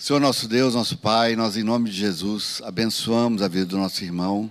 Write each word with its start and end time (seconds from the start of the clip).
Senhor 0.00 0.18
nosso 0.18 0.48
Deus, 0.48 0.74
nosso 0.74 0.96
Pai, 0.96 1.36
nós 1.36 1.58
em 1.58 1.62
nome 1.62 1.90
de 1.90 1.96
Jesus 1.96 2.62
abençoamos 2.64 3.42
a 3.42 3.48
vida 3.48 3.66
do 3.66 3.76
nosso 3.76 4.02
irmão, 4.02 4.50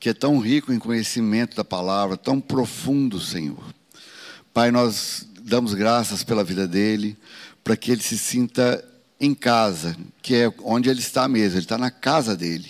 que 0.00 0.08
é 0.08 0.12
tão 0.12 0.40
rico 0.40 0.72
em 0.72 0.78
conhecimento 0.80 1.54
da 1.54 1.62
palavra, 1.62 2.16
tão 2.16 2.40
profundo, 2.40 3.20
Senhor. 3.20 3.62
Pai, 4.52 4.72
nós 4.72 5.24
damos 5.40 5.72
graças 5.72 6.24
pela 6.24 6.42
vida 6.42 6.66
dele, 6.66 7.16
para 7.62 7.76
que 7.76 7.92
ele 7.92 8.02
se 8.02 8.18
sinta 8.18 8.84
em 9.20 9.34
casa, 9.34 9.96
que 10.20 10.34
é 10.34 10.52
onde 10.64 10.90
ele 10.90 10.98
está 10.98 11.28
mesmo, 11.28 11.58
ele 11.58 11.64
está 11.64 11.78
na 11.78 11.92
casa 11.92 12.36
dele, 12.36 12.68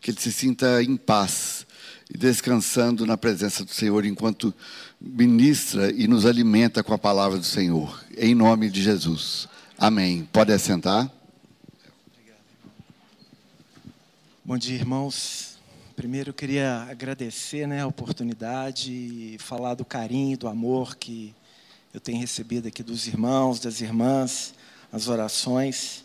que 0.00 0.12
ele 0.12 0.20
se 0.20 0.32
sinta 0.32 0.84
em 0.84 0.96
paz 0.96 1.66
e 2.08 2.16
descansando 2.16 3.04
na 3.04 3.16
presença 3.16 3.64
do 3.64 3.72
Senhor 3.72 4.06
enquanto 4.06 4.54
ministra 5.00 5.90
e 5.90 6.06
nos 6.06 6.26
alimenta 6.26 6.80
com 6.84 6.94
a 6.94 6.98
palavra 6.98 7.38
do 7.38 7.44
Senhor. 7.44 8.04
Em 8.16 8.36
nome 8.36 8.70
de 8.70 8.80
Jesus. 8.80 9.48
Amém. 9.76 10.28
Pode 10.32 10.52
assentar. 10.52 11.10
Bom 14.46 14.58
dia, 14.58 14.74
irmãos. 14.74 15.56
Primeiro 15.96 16.28
eu 16.28 16.34
queria 16.34 16.82
agradecer 16.90 17.66
né, 17.66 17.80
a 17.80 17.86
oportunidade 17.86 18.92
e 18.92 19.38
falar 19.38 19.72
do 19.72 19.86
carinho, 19.86 20.36
do 20.36 20.46
amor 20.46 20.96
que 20.96 21.34
eu 21.94 21.98
tenho 21.98 22.20
recebido 22.20 22.68
aqui 22.68 22.82
dos 22.82 23.06
irmãos, 23.06 23.58
das 23.58 23.80
irmãs, 23.80 24.52
as 24.92 25.08
orações. 25.08 26.04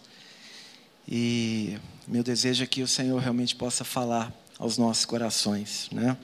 E 1.05 1.77
meu 2.07 2.23
desejo 2.23 2.63
é 2.63 2.65
que 2.65 2.81
o 2.81 2.87
Senhor 2.87 3.19
realmente 3.19 3.57
possa 3.57 3.83
falar 3.83 4.33
aos 4.57 4.77
nossos 4.77 5.03
corações, 5.03 5.89
né? 5.91 6.15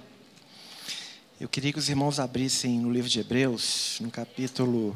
Eu 1.38 1.50
queria 1.50 1.74
que 1.74 1.80
os 1.80 1.90
irmãos 1.90 2.18
abrissem 2.18 2.80
no 2.80 2.90
livro 2.90 3.10
de 3.10 3.20
Hebreus, 3.20 3.98
no 4.00 4.10
capítulo 4.10 4.96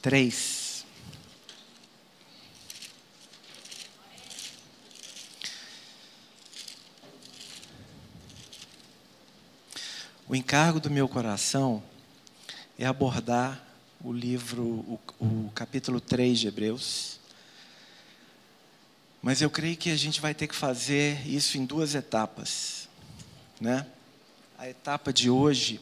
3. 0.00 0.63
O 10.26 10.34
encargo 10.34 10.80
do 10.80 10.88
meu 10.90 11.06
coração 11.06 11.82
é 12.78 12.86
abordar 12.86 13.62
o 14.02 14.10
livro, 14.10 14.62
o, 14.62 14.98
o 15.20 15.52
capítulo 15.54 16.00
3 16.00 16.38
de 16.38 16.48
Hebreus. 16.48 17.20
Mas 19.20 19.42
eu 19.42 19.50
creio 19.50 19.76
que 19.76 19.90
a 19.90 19.96
gente 19.96 20.22
vai 20.22 20.32
ter 20.32 20.46
que 20.46 20.54
fazer 20.54 21.28
isso 21.28 21.58
em 21.58 21.66
duas 21.66 21.94
etapas, 21.94 22.88
né? 23.60 23.86
A 24.56 24.66
etapa 24.66 25.12
de 25.12 25.28
hoje, 25.28 25.78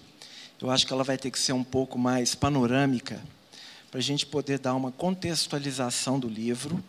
eu 0.61 0.73
acho 0.73 0.89
que 0.89 0.93
ela 0.93 1.05
vai 1.05 1.17
ter 1.17 1.31
que 1.31 1.39
ser 1.39 1.53
um 1.53 1.62
pouco 1.62 1.97
mais 1.97 2.34
panorâmica, 2.34 3.23
para 3.93 4.01
a 4.01 4.03
gente 4.03 4.27
poder 4.27 4.59
dar 4.59 4.75
uma 4.75 4.91
contextualização 4.91 6.19
do 6.19 6.29
livro. 6.29 6.83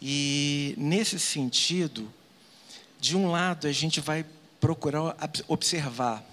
E, 0.00 0.74
nesse 0.78 1.18
sentido, 1.18 2.10
de 2.98 3.18
um 3.18 3.30
lado, 3.30 3.66
a 3.66 3.72
gente 3.72 4.00
vai 4.00 4.24
procurar 4.58 5.14
observar 5.46 6.24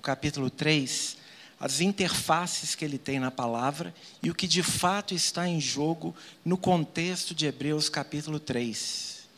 o 0.00 0.02
capítulo 0.02 0.48
3 0.48 1.18
as 1.60 1.82
interfaces 1.82 2.74
que 2.74 2.82
ele 2.82 2.96
tem 2.96 3.20
na 3.20 3.30
palavra 3.30 3.94
e 4.22 4.30
o 4.30 4.34
que 4.34 4.48
de 4.48 4.62
fato 4.62 5.12
está 5.12 5.46
em 5.46 5.60
jogo 5.60 6.16
no 6.42 6.56
contexto 6.56 7.34
de 7.34 7.44
Hebreus 7.44 7.90
capítulo 7.90 8.40
3. 8.40 9.28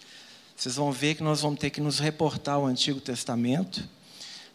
Vocês 0.56 0.76
vão 0.76 0.92
ver 0.92 1.16
que 1.16 1.22
nós 1.24 1.40
vamos 1.40 1.58
ter 1.58 1.70
que 1.70 1.80
nos 1.80 1.98
reportar 1.98 2.54
ao 2.54 2.66
Antigo 2.66 3.00
Testamento, 3.00 3.88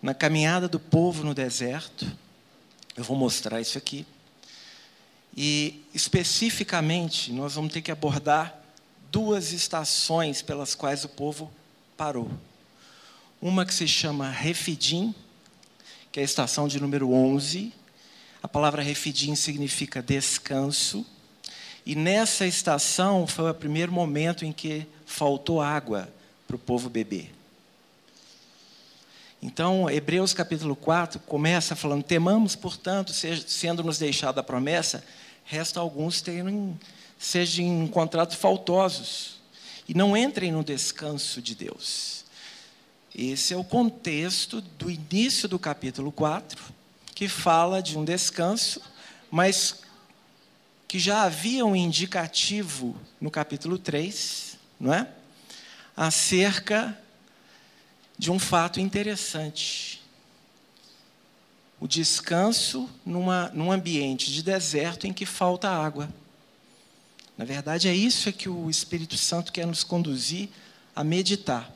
na 0.02 0.14
caminhada 0.14 0.69
do 0.69 0.80
povo 0.80 1.25
no 1.25 1.33
deserto. 1.33 2.09
Eu 2.95 3.03
vou 3.03 3.17
mostrar 3.17 3.59
isso 3.59 3.77
aqui. 3.77 4.05
E 5.36 5.83
especificamente, 5.94 7.33
nós 7.33 7.55
vamos 7.55 7.73
ter 7.73 7.81
que 7.81 7.92
abordar 7.92 8.58
duas 9.11 9.52
estações 9.52 10.42
pelas 10.42 10.73
quais 10.73 11.03
o 11.03 11.09
povo 11.09 11.52
parou. 11.97 12.31
Uma 13.42 13.66
que 13.66 13.73
se 13.73 13.89
chama 13.89 14.30
Refidim, 14.30 15.14
que 16.11 16.19
é 16.19 16.23
a 16.23 16.25
estação 16.25 16.67
de 16.67 16.79
número 16.79 17.11
11. 17.11 17.73
A 18.41 18.47
palavra 18.47 18.81
refidim 18.81 19.35
significa 19.35 20.01
descanso. 20.01 21.05
E 21.85 21.95
nessa 21.95 22.45
estação 22.45 23.25
foi 23.25 23.49
o 23.49 23.53
primeiro 23.53 23.91
momento 23.91 24.43
em 24.43 24.51
que 24.51 24.85
faltou 25.05 25.61
água 25.61 26.09
para 26.45 26.55
o 26.55 26.59
povo 26.59 26.89
beber. 26.89 27.33
Então, 29.41 29.89
Hebreus 29.89 30.33
capítulo 30.33 30.75
4 30.75 31.19
começa 31.21 31.75
falando: 31.75 32.03
Temamos, 32.03 32.55
portanto, 32.55 33.13
sendo 33.13 33.83
nos 33.83 33.99
deixada 33.99 34.41
a 34.41 34.43
promessa, 34.43 35.03
resta 35.45 35.79
alguns 35.79 36.21
terem, 36.21 36.77
sejam 37.19 37.83
encontrados 37.83 38.35
faltosos 38.35 39.37
e 39.87 39.93
não 39.93 40.17
entrem 40.17 40.51
no 40.51 40.63
descanso 40.63 41.41
de 41.41 41.55
Deus. 41.55 42.17
Esse 43.15 43.53
é 43.53 43.57
o 43.57 43.63
contexto 43.63 44.61
do 44.61 44.91
início 44.91 45.47
do 45.47 45.57
capítulo 45.57 46.11
4, 46.11 46.73
que 47.15 47.27
fala 47.27 47.81
de 47.81 47.97
um 47.97 48.05
descanso, 48.05 48.81
mas 49.31 49.81
que 50.87 50.99
já 50.99 51.23
havia 51.23 51.65
um 51.65 51.75
indicativo 51.75 52.95
no 53.19 53.29
capítulo 53.29 53.77
3, 53.77 54.57
não 54.79 54.93
é? 54.93 55.09
Acerca 55.95 56.97
de 58.17 58.31
um 58.31 58.39
fato 58.39 58.79
interessante. 58.79 60.01
O 61.79 61.87
descanso 61.87 62.89
numa, 63.05 63.49
num 63.53 63.71
ambiente 63.71 64.31
de 64.31 64.41
deserto 64.41 65.05
em 65.05 65.13
que 65.13 65.25
falta 65.25 65.69
água. 65.69 66.09
Na 67.37 67.45
verdade, 67.45 67.87
é 67.87 67.93
isso 67.93 68.33
que 68.33 68.49
o 68.49 68.69
Espírito 68.69 69.15
Santo 69.17 69.51
quer 69.51 69.67
nos 69.67 69.83
conduzir 69.83 70.49
a 70.95 71.03
meditar. 71.03 71.71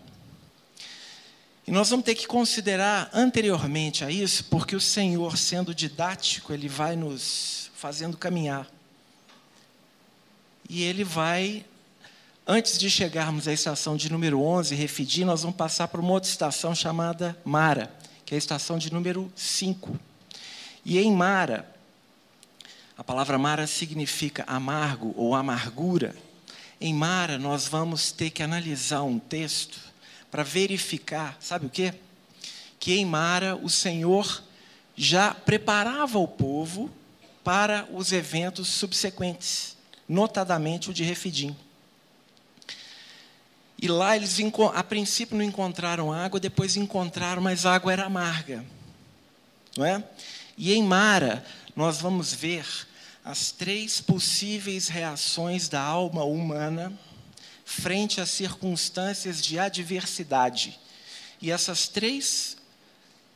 E 1.72 1.74
nós 1.74 1.90
vamos 1.90 2.04
ter 2.04 2.16
que 2.16 2.28
considerar 2.28 3.10
anteriormente 3.14 4.04
a 4.04 4.12
isso, 4.12 4.44
porque 4.50 4.76
o 4.76 4.82
Senhor, 4.82 5.38
sendo 5.38 5.74
didático, 5.74 6.52
ele 6.52 6.68
vai 6.68 6.98
nos 6.98 7.72
fazendo 7.74 8.18
caminhar. 8.18 8.68
E 10.68 10.84
ele 10.84 11.06
vai, 11.06 11.66
antes 12.46 12.78
de 12.78 12.90
chegarmos 12.90 13.48
à 13.48 13.54
estação 13.54 13.96
de 13.96 14.12
número 14.12 14.42
11, 14.42 14.76
Refidim, 14.76 15.24
nós 15.24 15.44
vamos 15.44 15.56
passar 15.56 15.88
por 15.88 16.02
uma 16.02 16.12
outra 16.12 16.30
estação 16.30 16.76
chamada 16.76 17.40
Mara, 17.46 17.90
que 18.26 18.34
é 18.34 18.36
a 18.36 18.38
estação 18.38 18.78
de 18.78 18.92
número 18.92 19.32
5. 19.34 19.98
E 20.84 21.00
em 21.00 21.10
Mara, 21.10 21.74
a 22.98 23.04
palavra 23.04 23.38
Mara 23.38 23.66
significa 23.66 24.44
amargo 24.46 25.14
ou 25.16 25.34
amargura. 25.34 26.14
Em 26.82 26.94
Mara, 26.94 27.38
nós 27.38 27.66
vamos 27.66 28.12
ter 28.12 28.30
que 28.30 28.44
analisar 28.44 29.04
um 29.04 29.18
texto 29.18 29.91
para 30.32 30.44
verificar, 30.44 31.38
sabe 31.42 31.66
o 31.66 31.70
quê? 31.70 31.94
Que 32.80 32.94
em 32.94 33.06
Mara 33.06 33.56
o 33.56 33.70
Senhor 33.70 34.42
já 34.96 35.34
preparava 35.34 36.18
o 36.18 36.28
povo 36.28 36.90
para 37.44 37.88
os 37.92 38.14
eventos 38.14 38.70
subsequentes, 38.70 39.76
notadamente 40.08 40.90
o 40.90 40.94
de 40.94 41.04
Refidim. 41.04 41.56
E 43.82 43.88
lá 43.88 44.16
eles, 44.16 44.38
a 44.74 44.84
princípio, 44.84 45.36
não 45.36 45.44
encontraram 45.44 46.14
água, 46.14 46.40
depois 46.40 46.78
encontraram, 46.78 47.42
mas 47.42 47.66
a 47.66 47.74
água 47.74 47.92
era 47.92 48.06
amarga. 48.06 48.64
Não 49.76 49.86
é? 49.86 50.04
E 50.56 50.72
em 50.74 50.84
Mara, 50.84 51.44
nós 51.76 52.00
vamos 52.00 52.34
ver 52.34 52.66
as 53.26 53.52
três 53.52 54.00
possíveis 54.00 54.88
reações 54.88 55.68
da 55.68 55.82
alma 55.82 56.24
humana 56.24 56.94
frente 57.72 58.20
a 58.20 58.26
circunstâncias 58.26 59.42
de 59.42 59.58
adversidade. 59.58 60.78
E 61.42 61.50
essas 61.50 61.88
três, 61.88 62.58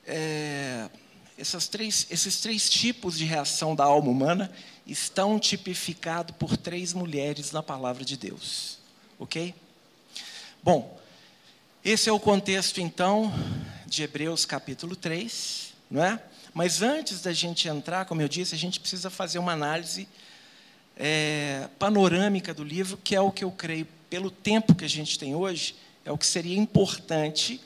é, 0.06 0.90
essas 1.38 1.68
três, 1.68 2.06
esses 2.10 2.42
três 2.42 2.70
tipos 2.70 3.18
de 3.18 3.24
reação 3.24 3.74
da 3.74 3.86
alma 3.86 4.12
humana 4.12 4.52
estão 4.86 5.40
tipificados 5.40 6.36
por 6.38 6.58
três 6.58 6.94
mulheres 6.94 7.52
na 7.52 7.64
palavra 7.64 8.04
de 8.04 8.18
Deus. 8.18 8.78
Ok? 9.18 9.56
Bom, 10.62 11.00
esse 11.84 12.10
é 12.10 12.12
o 12.12 12.20
contexto, 12.20 12.82
então, 12.82 13.34
de 13.88 14.04
Hebreus 14.04 14.46
capítulo 14.46 14.96
3, 14.96 15.74
não 15.90 16.04
é? 16.04 16.22
Mas 16.54 16.82
antes 16.82 17.22
da 17.22 17.32
gente 17.32 17.68
entrar, 17.70 18.06
como 18.06 18.22
eu 18.22 18.28
disse, 18.28 18.54
a 18.54 18.58
gente 18.58 18.80
precisa 18.80 19.10
fazer 19.10 19.40
uma 19.40 19.54
análise 19.54 20.08
é, 20.98 21.70
panorâmica 21.80 22.54
do 22.54 22.64
livro, 22.64 22.98
que 22.98 23.16
é 23.16 23.22
o 23.22 23.32
que 23.32 23.44
eu 23.44 23.52
creio 23.52 23.88
pelo 24.10 24.30
tempo 24.30 24.76
que 24.76 24.86
a 24.86 24.90
gente 24.90 25.18
tem 25.18 25.36
hoje, 25.36 25.76
é 26.04 26.12
o 26.12 26.18
que 26.18 26.26
seria 26.26 26.58
importante. 26.58 27.60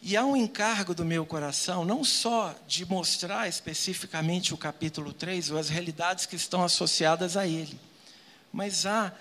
E 0.00 0.16
há 0.16 0.24
um 0.24 0.36
encargo 0.36 0.94
do 0.94 1.04
meu 1.04 1.26
coração, 1.26 1.84
não 1.84 2.04
só 2.04 2.54
de 2.66 2.86
mostrar 2.86 3.48
especificamente 3.48 4.54
o 4.54 4.56
capítulo 4.56 5.12
3, 5.12 5.50
ou 5.50 5.58
as 5.58 5.68
realidades 5.68 6.26
que 6.26 6.36
estão 6.36 6.62
associadas 6.62 7.36
a 7.36 7.46
ele, 7.46 7.78
mas 8.52 8.86
há 8.86 9.12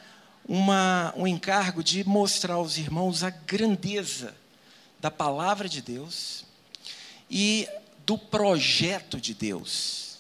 uma, 0.48 1.14
um 1.18 1.26
encargo 1.26 1.84
de 1.84 2.08
mostrar 2.08 2.56
aos 2.56 2.78
irmãos 2.78 3.24
a 3.24 3.30
grandeza 3.32 4.36
da 5.00 5.10
palavra 5.10 5.68
de 5.68 5.82
Deus 5.82 6.46
e 7.30 7.68
do 8.06 8.18
projeto 8.18 9.20
de 9.20 9.34
Deus, 9.34 10.20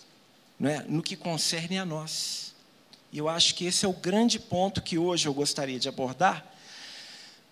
não 0.60 0.69
é? 0.69 0.83
no 0.88 1.04
que 1.04 1.16
concerne 1.16 1.78
a 1.78 1.86
nós. 1.86 2.44
E 3.15 3.17
eu 3.17 3.29
acho 3.29 3.56
que 3.56 3.63
esse 3.63 3.85
é 3.85 3.88
o 3.88 3.94
grande 3.94 4.38
ponto 4.38 4.81
que 4.81 4.97
hoje 4.97 5.25
eu 5.25 5.33
gostaria 5.33 5.79
de 5.79 5.88
abordar, 5.88 6.45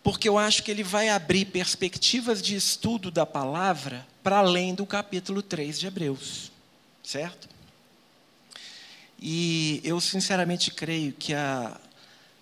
porque 0.04 0.28
eu 0.28 0.38
acho 0.38 0.62
que 0.62 0.70
ele 0.70 0.84
vai 0.84 1.08
abrir 1.08 1.46
perspectivas 1.46 2.42
de 2.42 2.54
estudo 2.54 3.10
da 3.10 3.26
palavra 3.26 4.06
para 4.22 4.40
além 4.40 4.76
do 4.76 4.86
capítulo 4.86 5.42
3 5.42 5.80
de 5.80 5.88
Hebreus, 5.88 6.52
certo? 7.02 7.48
E 9.18 9.80
eu 9.86 10.02
sinceramente 10.02 10.70
creio 10.70 11.14
que 11.14 11.34
a, 11.34 11.80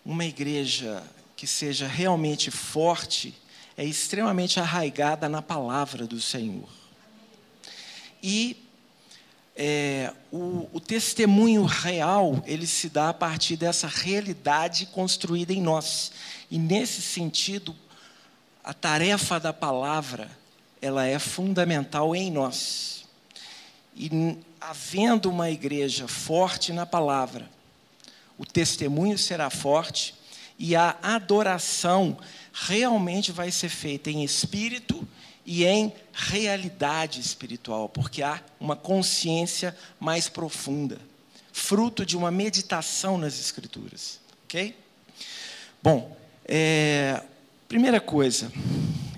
uma 0.04 0.26
igreja 0.26 1.04
que 1.36 1.46
seja 1.46 1.86
realmente 1.86 2.50
forte 2.50 3.36
é 3.78 3.86
extremamente 3.86 4.60
arraigada 4.60 5.30
na 5.30 5.44
palavra 5.44 6.08
do 6.08 6.20
Senhor. 6.20 6.68
E 8.24 8.58
é, 9.64 10.12
o, 10.32 10.68
o 10.74 10.80
testemunho 10.80 11.66
real 11.66 12.42
ele 12.48 12.66
se 12.66 12.90
dá 12.90 13.10
a 13.10 13.14
partir 13.14 13.56
dessa 13.56 13.88
realidade 13.88 14.88
construída 14.88 15.54
em 15.54 15.62
nós. 15.62 16.12
E 16.50 16.58
nesse 16.58 17.00
sentido, 17.00 17.76
a 18.64 18.74
tarefa 18.74 19.40
da 19.40 19.54
palavra 19.54 20.32
ela 20.82 21.06
é 21.06 21.20
fundamental 21.20 22.16
em 22.16 22.32
nós. 22.32 23.06
E 23.96 24.36
havendo 24.60 25.30
uma 25.30 25.52
igreja 25.52 26.08
forte 26.08 26.74
na 26.74 26.88
palavra, 26.88 27.48
o 28.40 28.46
testemunho 28.48 29.16
será 29.16 29.52
forte 29.52 30.16
e 30.58 30.76
a 30.76 30.98
adoração 31.04 32.18
realmente 32.52 33.32
vai 33.32 33.52
ser 33.52 33.70
feita 33.70 34.10
em 34.10 34.24
espírito 34.24 35.08
e 35.46 35.66
em 35.66 35.94
realidade 36.14 37.20
espiritual, 37.20 37.90
porque 37.90 38.22
há 38.22 38.42
uma 38.60 38.76
consciência 38.76 39.76
mais 40.00 40.30
profunda, 40.30 40.98
fruto 41.52 42.06
de 42.06 42.16
uma 42.16 42.32
meditação 42.32 43.18
nas 43.18 43.40
Escrituras. 43.40 44.20
Ok? 44.46 44.76
Bom, 45.82 46.16
é, 46.46 47.24
primeira 47.68 48.00
coisa, 48.00 48.52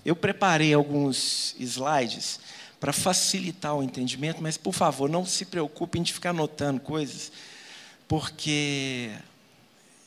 eu 0.05 0.15
preparei 0.15 0.73
alguns 0.73 1.55
slides 1.59 2.39
para 2.79 2.93
facilitar 2.93 3.75
o 3.75 3.83
entendimento, 3.83 4.41
mas 4.41 4.57
por 4.57 4.73
favor, 4.73 5.09
não 5.09 5.25
se 5.25 5.45
preocupem 5.45 6.03
de 6.03 6.13
ficar 6.13 6.31
anotando 6.31 6.79
coisas, 6.79 7.31
porque 8.07 9.11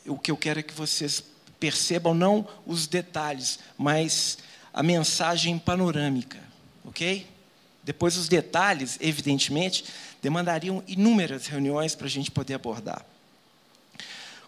o 0.06 0.18
que 0.18 0.30
eu 0.30 0.36
quero 0.36 0.60
é 0.60 0.62
que 0.62 0.74
vocês 0.74 1.22
percebam 1.58 2.14
não 2.14 2.46
os 2.66 2.86
detalhes, 2.86 3.58
mas 3.78 4.38
a 4.76 4.82
mensagem 4.82 5.58
panorâmica, 5.58 6.38
ok? 6.84 7.26
Depois, 7.82 8.18
os 8.18 8.28
detalhes, 8.28 8.98
evidentemente, 9.00 9.86
demandariam 10.20 10.84
inúmeras 10.86 11.46
reuniões 11.46 11.94
para 11.94 12.06
a 12.06 12.10
gente 12.10 12.30
poder 12.30 12.54
abordar. 12.54 13.02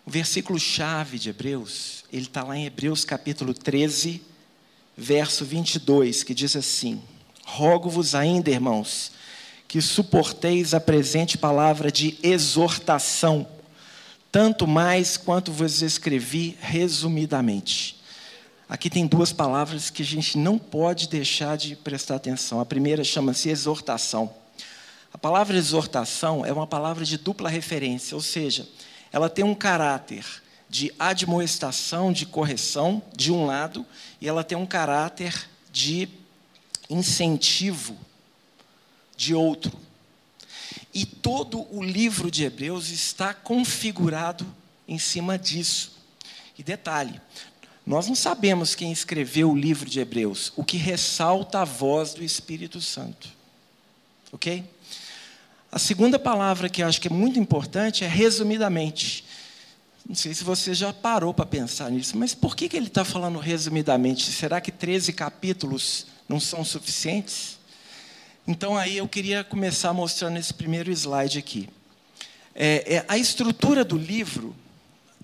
O 0.04 0.10
versículo-chave 0.10 1.18
de 1.18 1.30
Hebreus, 1.30 2.04
ele 2.12 2.26
está 2.26 2.42
lá 2.42 2.54
em 2.54 2.66
Hebreus 2.66 3.06
capítulo 3.06 3.54
13, 3.54 4.20
verso 4.94 5.46
22, 5.46 6.22
que 6.22 6.34
diz 6.34 6.54
assim: 6.54 7.02
Rogo-vos 7.46 8.14
ainda, 8.14 8.50
irmãos, 8.50 9.12
que 9.66 9.80
suporteis 9.80 10.74
a 10.74 10.80
presente 10.80 11.38
palavra 11.38 11.90
de 11.90 12.18
exortação, 12.22 13.48
tanto 14.30 14.66
mais 14.66 15.16
quanto 15.16 15.50
vos 15.50 15.80
escrevi 15.80 16.54
resumidamente. 16.60 17.97
Aqui 18.68 18.90
tem 18.90 19.06
duas 19.06 19.32
palavras 19.32 19.88
que 19.88 20.02
a 20.02 20.04
gente 20.04 20.36
não 20.36 20.58
pode 20.58 21.08
deixar 21.08 21.56
de 21.56 21.74
prestar 21.74 22.16
atenção. 22.16 22.60
A 22.60 22.66
primeira 22.66 23.02
chama-se 23.02 23.48
exortação. 23.48 24.34
A 25.10 25.16
palavra 25.16 25.56
exortação 25.56 26.44
é 26.44 26.52
uma 26.52 26.66
palavra 26.66 27.02
de 27.02 27.16
dupla 27.16 27.48
referência, 27.48 28.14
ou 28.14 28.20
seja, 28.20 28.68
ela 29.10 29.30
tem 29.30 29.42
um 29.42 29.54
caráter 29.54 30.26
de 30.68 30.92
admoestação, 30.98 32.12
de 32.12 32.26
correção, 32.26 33.02
de 33.16 33.32
um 33.32 33.46
lado, 33.46 33.86
e 34.20 34.28
ela 34.28 34.44
tem 34.44 34.58
um 34.58 34.66
caráter 34.66 35.48
de 35.72 36.06
incentivo, 36.90 37.96
de 39.16 39.34
outro. 39.34 39.72
E 40.92 41.06
todo 41.06 41.66
o 41.74 41.82
livro 41.82 42.30
de 42.30 42.44
Hebreus 42.44 42.90
está 42.90 43.32
configurado 43.32 44.46
em 44.86 44.98
cima 44.98 45.38
disso. 45.38 45.96
E 46.58 46.62
detalhe, 46.62 47.20
nós 47.88 48.06
não 48.06 48.14
sabemos 48.14 48.74
quem 48.74 48.92
escreveu 48.92 49.50
o 49.50 49.56
livro 49.56 49.88
de 49.88 49.98
Hebreus, 49.98 50.52
o 50.54 50.62
que 50.62 50.76
ressalta 50.76 51.60
a 51.60 51.64
voz 51.64 52.12
do 52.12 52.22
Espírito 52.22 52.82
Santo. 52.82 53.30
Ok? 54.30 54.62
A 55.72 55.78
segunda 55.78 56.18
palavra 56.18 56.68
que 56.68 56.82
eu 56.82 56.86
acho 56.86 57.00
que 57.00 57.08
é 57.08 57.10
muito 57.10 57.38
importante 57.38 58.04
é 58.04 58.06
resumidamente. 58.06 59.24
Não 60.06 60.14
sei 60.14 60.34
se 60.34 60.44
você 60.44 60.74
já 60.74 60.92
parou 60.92 61.32
para 61.32 61.46
pensar 61.46 61.90
nisso, 61.90 62.14
mas 62.18 62.34
por 62.34 62.54
que, 62.54 62.68
que 62.68 62.76
ele 62.76 62.88
está 62.88 63.06
falando 63.06 63.38
resumidamente? 63.38 64.30
Será 64.32 64.60
que 64.60 64.70
13 64.70 65.14
capítulos 65.14 66.08
não 66.28 66.38
são 66.38 66.62
suficientes? 66.66 67.58
Então, 68.46 68.76
aí 68.76 68.98
eu 68.98 69.08
queria 69.08 69.42
começar 69.42 69.94
mostrando 69.94 70.36
esse 70.36 70.52
primeiro 70.52 70.92
slide 70.92 71.38
aqui. 71.38 71.70
É, 72.54 72.96
é, 72.96 73.04
a 73.08 73.16
estrutura 73.16 73.82
do 73.82 73.96
livro, 73.96 74.54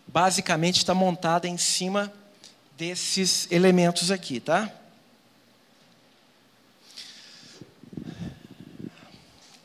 basicamente, 0.09 0.79
está 0.79 0.95
montada 0.95 1.47
em 1.47 1.59
cima 1.59 2.11
desses 2.77 3.51
elementos 3.51 4.11
aqui, 4.11 4.41
tá? 4.41 4.73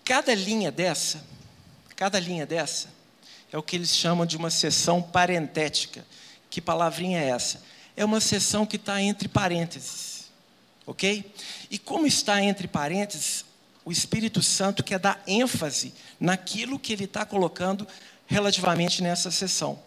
Cada 0.05 0.33
linha 0.33 0.71
dessa, 0.71 1.23
cada 1.95 2.19
linha 2.19 2.45
dessa, 2.45 2.89
é 3.51 3.57
o 3.57 3.63
que 3.63 3.75
eles 3.75 3.95
chamam 3.95 4.25
de 4.25 4.37
uma 4.37 4.49
seção 4.49 5.01
parentética. 5.01 6.05
Que 6.49 6.59
palavrinha 6.59 7.19
é 7.19 7.29
essa? 7.29 7.61
É 7.95 8.03
uma 8.03 8.19
seção 8.19 8.65
que 8.65 8.75
está 8.75 9.01
entre 9.01 9.27
parênteses, 9.27 10.31
ok? 10.85 11.31
E 11.69 11.77
como 11.77 12.07
está 12.07 12.41
entre 12.41 12.67
parênteses, 12.67 13.45
o 13.85 13.91
Espírito 13.91 14.41
Santo 14.41 14.83
quer 14.83 14.99
dar 14.99 15.21
ênfase 15.27 15.93
naquilo 16.19 16.79
que 16.79 16.93
ele 16.93 17.05
está 17.05 17.25
colocando 17.25 17.87
relativamente 18.27 19.01
nessa 19.01 19.31
seção. 19.31 19.79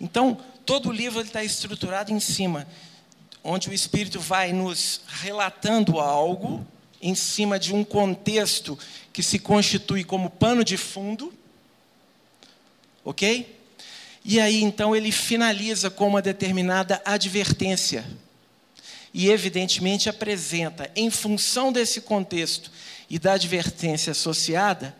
Então, 0.00 0.40
todo 0.64 0.88
o 0.88 0.92
livro 0.92 1.20
está 1.20 1.42
estruturado 1.42 2.12
em 2.12 2.20
cima, 2.20 2.66
onde 3.42 3.68
o 3.68 3.72
Espírito 3.72 4.20
vai 4.20 4.52
nos 4.52 5.00
relatando 5.06 5.98
algo 5.98 6.66
em 7.00 7.14
cima 7.14 7.58
de 7.58 7.74
um 7.74 7.82
contexto 7.82 8.78
que 9.12 9.22
se 9.22 9.38
constitui 9.38 10.04
como 10.04 10.30
pano 10.30 10.64
de 10.64 10.76
fundo, 10.76 11.32
ok? 13.04 13.58
E 14.24 14.40
aí 14.40 14.62
então 14.62 14.94
ele 14.94 15.10
finaliza 15.10 15.90
com 15.90 16.06
uma 16.06 16.22
determinada 16.22 17.02
advertência. 17.04 18.04
E 19.12 19.28
evidentemente 19.28 20.08
apresenta, 20.08 20.90
em 20.96 21.10
função 21.10 21.72
desse 21.72 22.00
contexto 22.00 22.70
e 23.10 23.18
da 23.18 23.32
advertência 23.32 24.12
associada, 24.12 24.96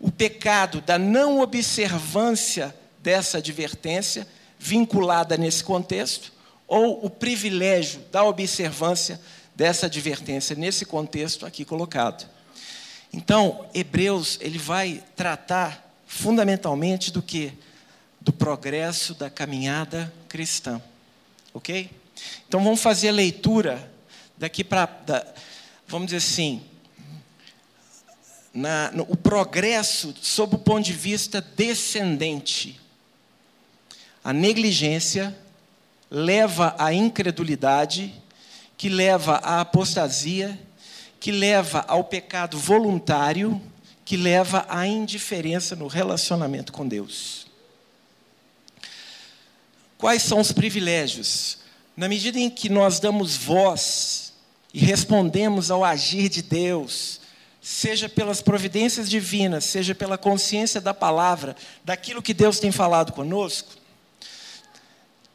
o 0.00 0.10
pecado 0.10 0.80
da 0.80 0.98
não 0.98 1.40
observância 1.40 2.74
dessa 2.98 3.38
advertência 3.38 4.26
vinculada 4.62 5.36
nesse 5.36 5.64
contexto, 5.64 6.32
ou 6.68 7.04
o 7.04 7.10
privilégio 7.10 8.00
da 8.12 8.22
observância 8.22 9.20
dessa 9.56 9.86
advertência 9.86 10.54
nesse 10.54 10.84
contexto 10.86 11.44
aqui 11.44 11.64
colocado. 11.64 12.28
Então, 13.12 13.66
Hebreus, 13.74 14.38
ele 14.40 14.58
vai 14.58 15.02
tratar 15.16 15.92
fundamentalmente 16.06 17.10
do 17.10 17.20
que? 17.20 17.52
Do 18.20 18.32
progresso 18.32 19.14
da 19.14 19.28
caminhada 19.28 20.12
cristã. 20.28 20.80
OK? 21.52 21.90
Então 22.46 22.62
vamos 22.62 22.80
fazer 22.80 23.08
a 23.08 23.12
leitura 23.12 23.90
daqui 24.38 24.62
para 24.62 24.88
vamos 25.88 26.06
dizer 26.06 26.18
assim, 26.18 26.62
na, 28.54 28.92
no, 28.92 29.02
o 29.08 29.16
progresso 29.16 30.14
sob 30.22 30.54
o 30.54 30.58
ponto 30.58 30.84
de 30.84 30.92
vista 30.92 31.40
descendente. 31.40 32.81
A 34.24 34.32
negligência 34.32 35.36
leva 36.10 36.74
à 36.78 36.92
incredulidade, 36.92 38.14
que 38.76 38.88
leva 38.88 39.36
à 39.36 39.60
apostasia, 39.60 40.58
que 41.18 41.32
leva 41.32 41.84
ao 41.88 42.04
pecado 42.04 42.58
voluntário, 42.58 43.60
que 44.04 44.16
leva 44.16 44.66
à 44.68 44.86
indiferença 44.86 45.74
no 45.74 45.86
relacionamento 45.86 46.72
com 46.72 46.86
Deus. 46.86 47.46
Quais 49.96 50.22
são 50.22 50.40
os 50.40 50.52
privilégios? 50.52 51.58
Na 51.96 52.08
medida 52.08 52.38
em 52.38 52.50
que 52.50 52.68
nós 52.68 52.98
damos 52.98 53.36
voz 53.36 54.32
e 54.74 54.80
respondemos 54.80 55.70
ao 55.70 55.84
agir 55.84 56.28
de 56.28 56.42
Deus, 56.42 57.20
seja 57.60 58.08
pelas 58.08 58.42
providências 58.42 59.08
divinas, 59.08 59.64
seja 59.64 59.94
pela 59.94 60.18
consciência 60.18 60.80
da 60.80 60.92
palavra, 60.92 61.54
daquilo 61.84 62.22
que 62.22 62.34
Deus 62.34 62.58
tem 62.58 62.72
falado 62.72 63.12
conosco, 63.12 63.81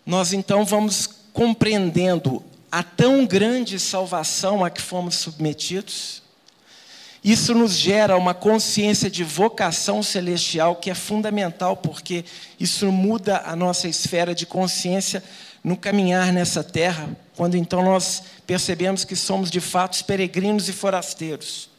nós 0.07 0.31
então 0.31 0.63
vamos 0.63 1.07
compreendendo 1.33 2.41
a 2.71 2.81
tão 2.81 3.25
grande 3.25 3.77
salvação 3.77 4.63
a 4.63 4.69
que 4.69 4.81
fomos 4.81 5.15
submetidos 5.15 6.23
Isso 7.21 7.53
nos 7.53 7.73
gera 7.73 8.15
uma 8.15 8.33
consciência 8.33 9.09
de 9.09 9.21
vocação 9.21 10.01
celestial 10.01 10.77
que 10.77 10.89
é 10.89 10.95
fundamental, 10.95 11.75
porque 11.75 12.23
isso 12.57 12.89
muda 12.89 13.41
a 13.45 13.53
nossa 13.53 13.89
esfera 13.89 14.33
de 14.33 14.45
consciência 14.45 15.21
no 15.61 15.75
caminhar 15.75 16.31
nessa 16.31 16.63
terra, 16.63 17.09
quando 17.35 17.55
então 17.55 17.83
nós 17.83 18.23
percebemos 18.45 19.03
que 19.03 19.15
somos 19.15 19.51
de 19.51 19.59
fato 19.59 20.01
peregrinos 20.05 20.69
e 20.69 20.71
forasteiros. 20.71 21.69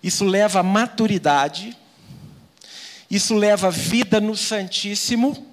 Isso 0.00 0.24
leva 0.24 0.60
à 0.60 0.62
maturidade, 0.62 1.76
isso 3.10 3.34
leva 3.34 3.66
à 3.66 3.70
vida 3.70 4.20
no 4.20 4.36
Santíssimo, 4.36 5.51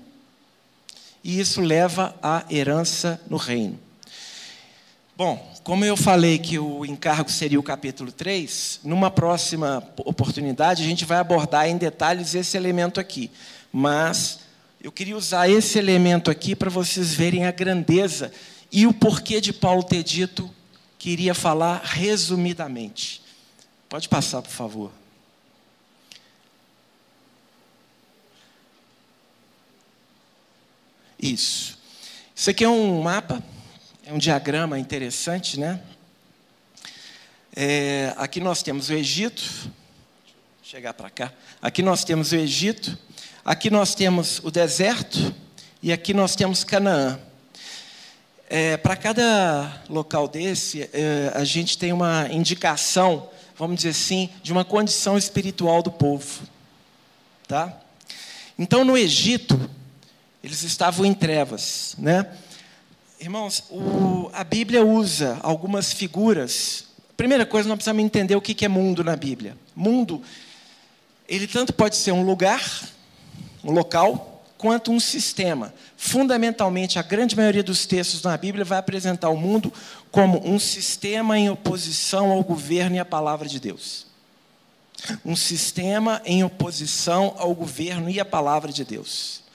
e 1.23 1.39
isso 1.39 1.61
leva 1.61 2.15
à 2.21 2.45
herança 2.49 3.19
no 3.29 3.37
reino. 3.37 3.79
Bom, 5.15 5.53
como 5.63 5.83
eu 5.83 5.97
falei 5.97 6.39
que 6.39 6.57
o 6.57 6.85
encargo 6.85 7.29
seria 7.29 7.59
o 7.59 7.63
capítulo 7.63 8.11
3, 8.11 8.79
numa 8.83 9.11
próxima 9.11 9.83
oportunidade 9.97 10.81
a 10.81 10.85
gente 10.85 11.03
vai 11.03 11.17
abordar 11.17 11.67
em 11.67 11.77
detalhes 11.77 12.33
esse 12.35 12.55
elemento 12.55 12.99
aqui. 12.99 13.29
Mas 13.71 14.39
eu 14.81 14.91
queria 14.91 15.17
usar 15.17 15.49
esse 15.49 15.77
elemento 15.77 16.31
aqui 16.31 16.55
para 16.55 16.69
vocês 16.69 17.13
verem 17.13 17.45
a 17.45 17.51
grandeza 17.51 18.31
e 18.71 18.87
o 18.87 18.93
porquê 18.93 19.41
de 19.41 19.51
Paulo 19.51 19.83
ter 19.83 20.03
dito 20.03 20.49
que 20.97 21.09
iria 21.09 21.33
falar 21.33 21.81
resumidamente. 21.83 23.21
Pode 23.89 24.07
passar, 24.07 24.41
por 24.41 24.51
favor. 24.51 24.91
Isso. 31.21 31.77
Isso 32.33 32.49
aqui 32.49 32.63
é 32.63 32.69
um 32.69 33.01
mapa 33.01 33.43
é 34.09 34.13
um 34.13 34.17
diagrama 34.17 34.79
interessante, 34.79 35.59
né? 35.59 35.79
É, 37.55 38.11
aqui 38.17 38.39
nós 38.39 38.63
temos 38.63 38.89
o 38.89 38.93
Egito. 38.93 39.71
Chegar 40.63 40.95
para 40.95 41.11
cá. 41.11 41.31
Aqui 41.61 41.83
nós 41.83 42.03
temos 42.03 42.31
o 42.31 42.35
Egito. 42.35 42.97
Aqui 43.45 43.69
nós 43.69 43.93
temos 43.93 44.39
o 44.39 44.49
deserto. 44.49 45.31
E 45.83 45.93
aqui 45.93 46.11
nós 46.11 46.35
temos 46.35 46.63
Canaã. 46.63 47.19
É, 48.49 48.77
para 48.77 48.95
cada 48.95 49.83
local 49.87 50.27
desse, 50.27 50.89
é, 50.91 51.31
a 51.35 51.43
gente 51.43 51.77
tem 51.77 51.93
uma 51.93 52.27
indicação, 52.31 53.29
vamos 53.55 53.75
dizer 53.75 53.89
assim, 53.89 54.27
de 54.41 54.51
uma 54.51 54.65
condição 54.65 55.19
espiritual 55.19 55.83
do 55.83 55.91
povo. 55.91 56.41
Tá? 57.47 57.79
Então, 58.57 58.83
no 58.83 58.97
Egito, 58.97 59.69
eles 60.43 60.63
estavam 60.63 61.05
em 61.05 61.13
trevas, 61.13 61.95
né? 61.97 62.25
Irmãos, 63.19 63.65
o, 63.69 64.29
a 64.31 64.45
Bíblia 64.45 64.85
usa 64.85 65.37
algumas 65.43 65.91
figuras. 65.91 66.85
Primeira 67.17 67.45
coisa, 67.45 67.67
nós 67.67 67.75
precisamos 67.75 68.03
entender 68.03 68.35
o 68.35 68.41
que 68.41 68.63
é 68.63 68.69
mundo 68.69 69.03
na 69.03 69.17
Bíblia. 69.17 69.57
Mundo, 69.75 70.21
ele 71.27 71.45
tanto 71.45 71.73
pode 71.73 71.97
ser 71.97 72.13
um 72.13 72.23
lugar, 72.23 72.63
um 73.61 73.71
local, 73.71 74.45
quanto 74.57 74.91
um 74.93 74.99
sistema. 75.01 75.73
Fundamentalmente, 75.97 76.97
a 76.97 77.01
grande 77.01 77.35
maioria 77.35 77.61
dos 77.61 77.85
textos 77.85 78.23
na 78.23 78.37
Bíblia 78.37 78.63
vai 78.63 78.77
apresentar 78.77 79.29
o 79.29 79.35
mundo 79.35 79.73
como 80.09 80.41
um 80.47 80.57
sistema 80.57 81.37
em 81.37 81.49
oposição 81.49 82.31
ao 82.31 82.41
governo 82.41 82.95
e 82.95 82.99
à 82.99 83.05
palavra 83.05 83.49
de 83.49 83.59
Deus. 83.59 84.07
Um 85.25 85.35
sistema 85.35 86.21
em 86.23 86.41
oposição 86.41 87.35
ao 87.37 87.53
governo 87.53 88.09
e 88.09 88.17
à 88.17 88.25
palavra 88.25 88.71
de 88.71 88.85
Deus 88.85 89.48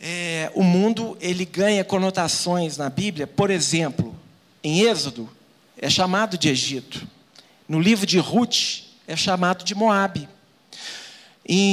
é, 0.00 0.50
o 0.54 0.62
mundo 0.62 1.16
ele 1.20 1.44
ganha 1.44 1.84
conotações 1.84 2.76
na 2.76 2.90
Bíblia. 2.90 3.26
Por 3.26 3.50
exemplo, 3.50 4.14
em 4.62 4.80
Êxodo 4.80 5.28
é 5.78 5.88
chamado 5.88 6.36
de 6.36 6.48
Egito. 6.48 7.06
No 7.68 7.80
livro 7.80 8.06
de 8.06 8.18
Ruth 8.18 8.84
é 9.06 9.16
chamado 9.16 9.64
de 9.64 9.74
Moabe. 9.74 10.28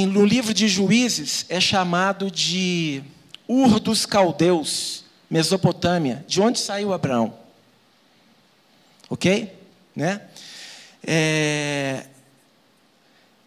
No 0.08 0.24
livro 0.24 0.52
de 0.52 0.68
Juízes 0.68 1.46
é 1.48 1.60
chamado 1.60 2.30
de 2.30 3.02
Ur 3.48 3.80
dos 3.80 4.04
Caldeus, 4.06 5.04
Mesopotâmia, 5.30 6.24
de 6.28 6.40
onde 6.40 6.58
saiu 6.58 6.92
Abraão. 6.92 7.34
Ok? 9.08 9.52
Né? 9.94 10.22
É 11.04 12.06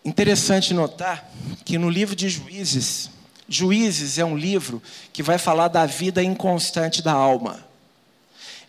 interessante 0.03 0.73
notar 0.73 1.31
que 1.63 1.79
no 1.79 1.89
livro 1.89 2.15
de 2.15 2.29
Juízes 2.29 3.09
Juízes 3.47 4.17
é 4.17 4.25
um 4.25 4.37
livro 4.37 4.81
que 5.13 5.21
vai 5.21 5.37
falar 5.37 5.67
da 5.67 5.85
vida 5.85 6.23
inconstante 6.23 7.01
da 7.01 7.13
alma. 7.13 7.63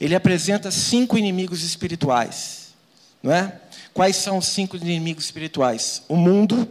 Ele 0.01 0.15
apresenta 0.15 0.71
cinco 0.71 1.17
inimigos 1.17 1.63
espirituais, 1.63 2.75
não 3.23 3.33
é? 3.33 3.61
Quais 3.95 4.17
são 4.17 4.37
os 4.37 4.47
cinco 4.47 4.77
inimigos 4.77 5.25
espirituais? 5.25 6.03
O 6.07 6.17
mundo, 6.17 6.69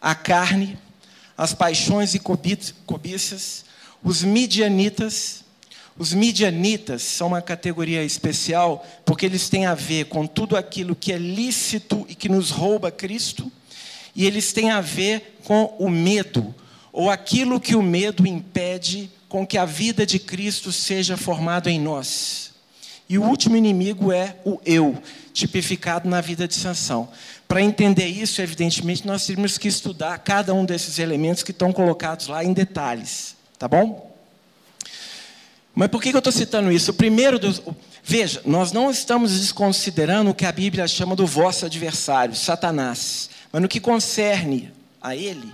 a 0.00 0.14
carne, 0.14 0.78
as 1.36 1.54
paixões 1.54 2.14
e 2.14 2.18
cobiças, 2.18 3.64
os 4.02 4.22
midianitas. 4.22 5.42
Os 5.96 6.14
midianitas 6.14 7.02
são 7.02 7.28
uma 7.28 7.42
categoria 7.42 8.02
especial 8.02 8.86
porque 9.04 9.26
eles 9.26 9.48
têm 9.48 9.66
a 9.66 9.74
ver 9.74 10.06
com 10.06 10.26
tudo 10.26 10.56
aquilo 10.56 10.96
que 10.96 11.12
é 11.12 11.18
lícito 11.18 12.06
e 12.08 12.14
que 12.14 12.28
nos 12.28 12.50
rouba 12.50 12.90
Cristo, 12.90 13.52
e 14.14 14.26
eles 14.26 14.52
têm 14.52 14.70
a 14.70 14.80
ver 14.80 15.38
com 15.44 15.74
o 15.78 15.90
medo, 15.90 16.54
ou 16.92 17.10
aquilo 17.10 17.58
que 17.58 17.74
o 17.74 17.82
medo 17.82 18.26
impede 18.26 19.10
com 19.28 19.46
que 19.46 19.56
a 19.56 19.64
vida 19.64 20.04
de 20.04 20.18
Cristo 20.18 20.70
seja 20.70 21.16
formada 21.16 21.70
em 21.70 21.80
nós. 21.80 22.52
E 23.08 23.18
o 23.18 23.22
último 23.22 23.56
inimigo 23.56 24.12
é 24.12 24.36
o 24.44 24.60
eu, 24.64 25.02
tipificado 25.32 26.08
na 26.08 26.20
vida 26.20 26.46
de 26.46 26.54
Sansão. 26.54 27.08
Para 27.48 27.62
entender 27.62 28.06
isso, 28.06 28.40
evidentemente, 28.40 29.06
nós 29.06 29.26
temos 29.26 29.58
que 29.58 29.68
estudar 29.68 30.18
cada 30.18 30.54
um 30.54 30.64
desses 30.64 30.98
elementos 30.98 31.42
que 31.42 31.50
estão 31.50 31.72
colocados 31.72 32.26
lá 32.26 32.44
em 32.44 32.52
detalhes, 32.52 33.36
tá 33.58 33.66
bom? 33.66 34.14
Mas 35.74 35.88
por 35.88 36.02
que 36.02 36.10
eu 36.10 36.18
estou 36.18 36.32
citando 36.32 36.70
isso? 36.70 36.90
O 36.90 36.94
primeiro 36.94 37.38
dos, 37.38 37.62
veja, 38.02 38.42
nós 38.44 38.72
não 38.72 38.90
estamos 38.90 39.38
desconsiderando 39.40 40.30
o 40.30 40.34
que 40.34 40.44
a 40.44 40.52
Bíblia 40.52 40.86
chama 40.86 41.16
do 41.16 41.26
vosso 41.26 41.64
adversário, 41.64 42.34
Satanás. 42.34 43.30
Mas 43.50 43.62
no 43.62 43.68
que 43.68 43.80
concerne 43.80 44.70
a 45.00 45.16
ele, 45.16 45.52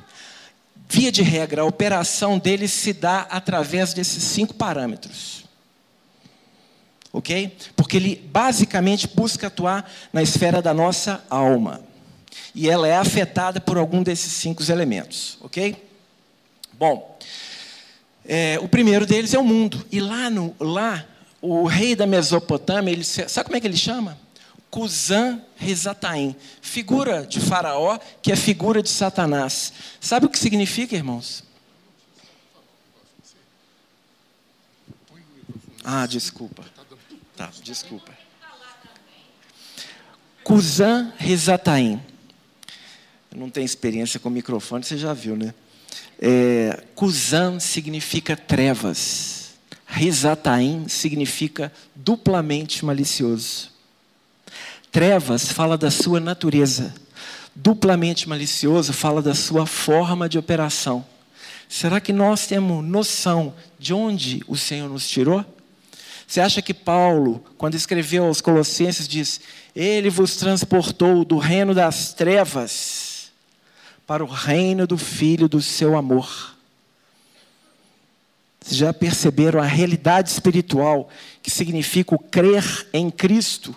Via 0.90 1.12
de 1.12 1.23
regra, 1.23 1.62
a 1.62 1.66
operação 1.66 2.38
dele 2.38 2.66
se 2.66 2.95
dá 2.95 3.21
através 3.30 3.92
desses 3.92 4.23
cinco 4.23 4.54
parâmetros. 4.54 5.45
Ok? 7.12 7.54
Porque 7.76 7.99
ele 7.99 8.16
basicamente 8.33 9.07
busca 9.07 9.49
atuar 9.49 9.90
na 10.12 10.23
esfera 10.23 10.62
da 10.62 10.73
nossa 10.73 11.23
alma. 11.28 11.83
E 12.54 12.71
ela 12.71 12.88
é 12.88 12.97
afetada 12.97 13.61
por 13.61 13.76
algum 13.76 14.02
desses 14.02 14.33
cinco 14.33 14.62
elementos. 14.71 15.37
Ok? 15.42 15.76
Bom, 16.73 17.18
é, 18.25 18.59
o 18.61 18.68
primeiro 18.68 19.04
deles 19.04 19.35
é 19.35 19.38
o 19.38 19.45
mundo. 19.45 19.85
E 19.92 20.00
lá, 20.00 20.30
no, 20.30 20.54
lá 20.59 21.04
o 21.40 21.66
rei 21.66 21.95
da 21.95 22.07
Mesopotâmia, 22.07 22.92
ele, 22.92 23.04
sabe 23.04 23.45
como 23.45 23.57
é 23.57 23.61
que 23.61 23.66
ele 23.66 23.76
chama? 23.76 24.18
Cusã 24.71 25.43
Rezataim, 25.57 26.37
figura 26.61 27.27
de 27.27 27.41
Faraó, 27.41 27.99
que 28.23 28.31
é 28.31 28.37
figura 28.37 28.83
de 28.83 28.91
Satanás. 28.91 29.73
Sabe 30.01 30.27
o 30.27 30.29
que 30.29 30.39
significa, 30.39 30.95
irmãos? 30.95 31.43
Ah, 35.83 36.07
desculpa. 36.07 36.65
Tá, 37.35 37.51
desculpa. 37.63 38.13
Cusã 40.45 41.13
Rezataim. 41.17 42.03
Eu 43.31 43.39
não 43.39 43.51
tenho 43.51 43.65
experiência 43.65 44.21
com 44.21 44.29
microfone, 44.29 44.85
você 44.85 44.99
já 44.99 45.15
viu, 45.15 45.37
né? 45.37 45.55
É, 46.21 46.85
Kuzan 46.95 47.61
significa 47.61 48.37
trevas. 48.37 49.55
Rezataim 49.87 50.89
significa 50.89 51.73
duplamente 51.95 52.85
malicioso. 52.85 53.78
Trevas 54.90 55.52
fala 55.52 55.76
da 55.76 55.90
sua 55.90 56.18
natureza. 56.18 56.95
Duplamente 57.54 58.28
malicioso 58.28 58.92
fala 58.92 59.21
da 59.21 59.35
sua 59.35 59.66
forma 59.66 60.28
de 60.28 60.38
operação. 60.38 61.04
Será 61.68 62.00
que 62.00 62.12
nós 62.12 62.47
temos 62.47 62.85
noção 62.85 63.54
de 63.78 63.92
onde 63.92 64.42
o 64.47 64.57
Senhor 64.57 64.88
nos 64.88 65.09
tirou? 65.09 65.45
Você 66.26 66.40
acha 66.40 66.62
que 66.62 66.73
Paulo, 66.73 67.45
quando 67.57 67.75
escreveu 67.75 68.25
aos 68.25 68.40
Colossenses, 68.40 69.09
diz: 69.09 69.40
Ele 69.75 70.09
vos 70.09 70.37
transportou 70.37 71.25
do 71.25 71.37
reino 71.37 71.75
das 71.75 72.12
trevas 72.14 73.30
para 74.07 74.25
o 74.25 74.26
reino 74.26 74.87
do 74.87 74.97
Filho 74.97 75.49
do 75.49 75.61
seu 75.61 75.97
amor? 75.97 76.57
Vocês 78.61 78.76
já 78.76 78.92
perceberam 78.92 79.61
a 79.61 79.66
realidade 79.66 80.30
espiritual 80.30 81.09
que 81.42 81.50
significa 81.50 82.14
o 82.14 82.18
crer 82.18 82.87
em 82.92 83.11
Cristo? 83.11 83.75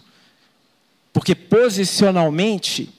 Porque 1.14 1.36
posicionalmente, 1.36 2.94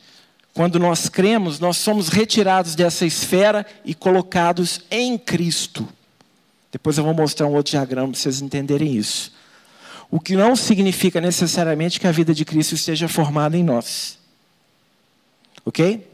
quando 0.54 0.78
nós 0.78 1.09
cremos, 1.09 1.59
nós 1.59 1.76
somos 1.78 2.09
retirados 2.09 2.75
dessa 2.75 3.07
esfera 3.07 3.66
e 3.85 3.95
colocados 3.95 4.81
em 4.90 5.16
Cristo. 5.16 5.88
Depois 6.71 6.99
eu 6.99 7.04
vou 7.04 7.14
mostrar 7.14 7.47
um 7.47 7.54
outro 7.54 7.73
diagrama 7.73 8.09
para 8.09 8.19
vocês 8.19 8.40
entenderem 8.40 8.97
isso. 8.97 9.33
O 10.11 10.21
que 10.21 10.37
não 10.37 10.54
significa 10.54 11.21
necessariamente 11.21 11.99
que 11.99 12.07
a 12.07 12.12
vida 12.12 12.35
de 12.35 12.45
Cristo 12.45 12.75
esteja 12.75 13.09
formada 13.09 13.57
em 13.57 13.64
nós. 13.64 14.19
Ok? 15.64 16.07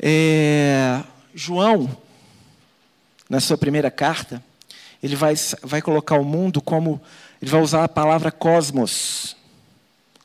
É, 0.00 1.02
João, 1.34 1.90
na 3.28 3.40
sua 3.40 3.58
primeira 3.58 3.90
carta, 3.90 4.42
ele 5.02 5.16
vai, 5.16 5.34
vai 5.62 5.82
colocar 5.82 6.16
o 6.16 6.24
mundo 6.24 6.60
como. 6.60 7.00
Ele 7.40 7.50
vai 7.50 7.62
usar 7.62 7.84
a 7.84 7.88
palavra 7.88 8.30
cosmos. 8.30 9.36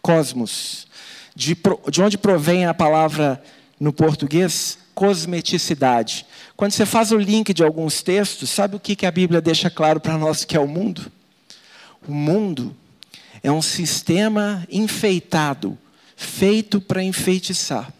Cosmos. 0.03 0.85
De, 1.33 1.57
de 1.89 2.01
onde 2.01 2.17
provém 2.17 2.65
a 2.65 2.73
palavra 2.73 3.41
no 3.79 3.93
português? 3.93 4.77
Cosmeticidade. 4.93 6.25
Quando 6.55 6.73
você 6.73 6.85
faz 6.85 7.11
o 7.11 7.17
link 7.17 7.53
de 7.53 7.63
alguns 7.63 8.03
textos, 8.03 8.49
sabe 8.49 8.75
o 8.75 8.79
que, 8.79 8.95
que 8.95 9.05
a 9.05 9.11
Bíblia 9.11 9.41
deixa 9.41 9.69
claro 9.69 9.99
para 9.99 10.17
nós 10.17 10.43
que 10.43 10.57
é 10.57 10.59
o 10.59 10.67
mundo? 10.67 11.11
O 12.05 12.13
mundo 12.13 12.75
é 13.41 13.51
um 13.51 13.61
sistema 13.61 14.67
enfeitado, 14.69 15.77
feito 16.17 16.81
para 16.81 17.01
enfeitiçar. 17.01 17.91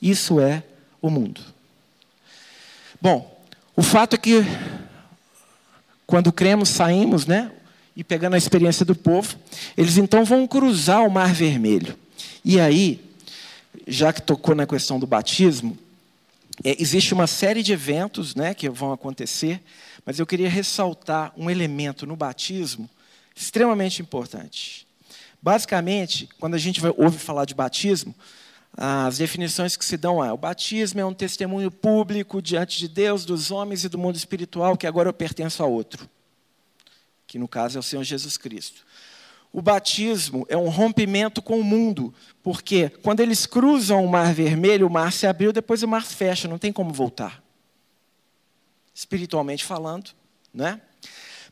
Isso 0.00 0.40
é 0.40 0.62
o 1.02 1.10
mundo. 1.10 1.40
Bom, 3.02 3.42
o 3.74 3.82
fato 3.82 4.14
é 4.14 4.18
que 4.18 4.44
quando 6.06 6.32
cremos, 6.32 6.68
saímos, 6.68 7.26
né? 7.26 7.50
E 8.00 8.02
pegando 8.02 8.32
a 8.32 8.38
experiência 8.38 8.82
do 8.82 8.94
povo, 8.94 9.36
eles 9.76 9.98
então 9.98 10.24
vão 10.24 10.46
cruzar 10.46 11.06
o 11.06 11.10
Mar 11.10 11.34
Vermelho. 11.34 11.98
E 12.42 12.58
aí, 12.58 12.98
já 13.86 14.10
que 14.10 14.22
tocou 14.22 14.54
na 14.54 14.66
questão 14.66 14.98
do 14.98 15.06
batismo, 15.06 15.76
é, 16.64 16.74
existe 16.80 17.12
uma 17.12 17.26
série 17.26 17.62
de 17.62 17.74
eventos 17.74 18.34
né, 18.34 18.54
que 18.54 18.70
vão 18.70 18.90
acontecer, 18.90 19.60
mas 20.02 20.18
eu 20.18 20.24
queria 20.24 20.48
ressaltar 20.48 21.30
um 21.36 21.50
elemento 21.50 22.06
no 22.06 22.16
batismo 22.16 22.88
extremamente 23.36 24.00
importante. 24.00 24.86
Basicamente, 25.42 26.26
quando 26.38 26.54
a 26.54 26.58
gente 26.58 26.80
vai, 26.80 26.94
ouve 26.96 27.18
falar 27.18 27.44
de 27.44 27.54
batismo, 27.54 28.14
as 28.78 29.18
definições 29.18 29.76
que 29.76 29.84
se 29.84 29.98
dão 29.98 30.24
é: 30.24 30.32
o 30.32 30.38
batismo 30.38 31.00
é 31.00 31.04
um 31.04 31.12
testemunho 31.12 31.70
público 31.70 32.40
diante 32.40 32.78
de 32.78 32.88
Deus, 32.88 33.26
dos 33.26 33.50
homens 33.50 33.84
e 33.84 33.90
do 33.90 33.98
mundo 33.98 34.16
espiritual 34.16 34.74
que 34.74 34.86
agora 34.86 35.10
eu 35.10 35.12
pertenço 35.12 35.62
a 35.62 35.66
outro, 35.66 36.08
que 37.30 37.38
no 37.38 37.46
caso 37.46 37.78
é 37.78 37.80
o 37.80 37.82
Senhor 37.82 38.02
Jesus 38.02 38.36
Cristo. 38.36 38.84
O 39.52 39.62
batismo 39.62 40.44
é 40.48 40.56
um 40.56 40.68
rompimento 40.68 41.40
com 41.40 41.60
o 41.60 41.64
mundo, 41.64 42.12
porque 42.42 42.88
quando 42.88 43.20
eles 43.20 43.46
cruzam 43.46 44.04
o 44.04 44.08
Mar 44.08 44.34
Vermelho, 44.34 44.88
o 44.88 44.90
mar 44.90 45.12
se 45.12 45.28
abriu, 45.28 45.52
depois 45.52 45.84
o 45.84 45.88
mar 45.88 46.04
fecha, 46.04 46.48
não 46.48 46.58
tem 46.58 46.72
como 46.72 46.92
voltar. 46.92 47.40
Espiritualmente 48.92 49.64
falando, 49.64 50.10
né? 50.52 50.80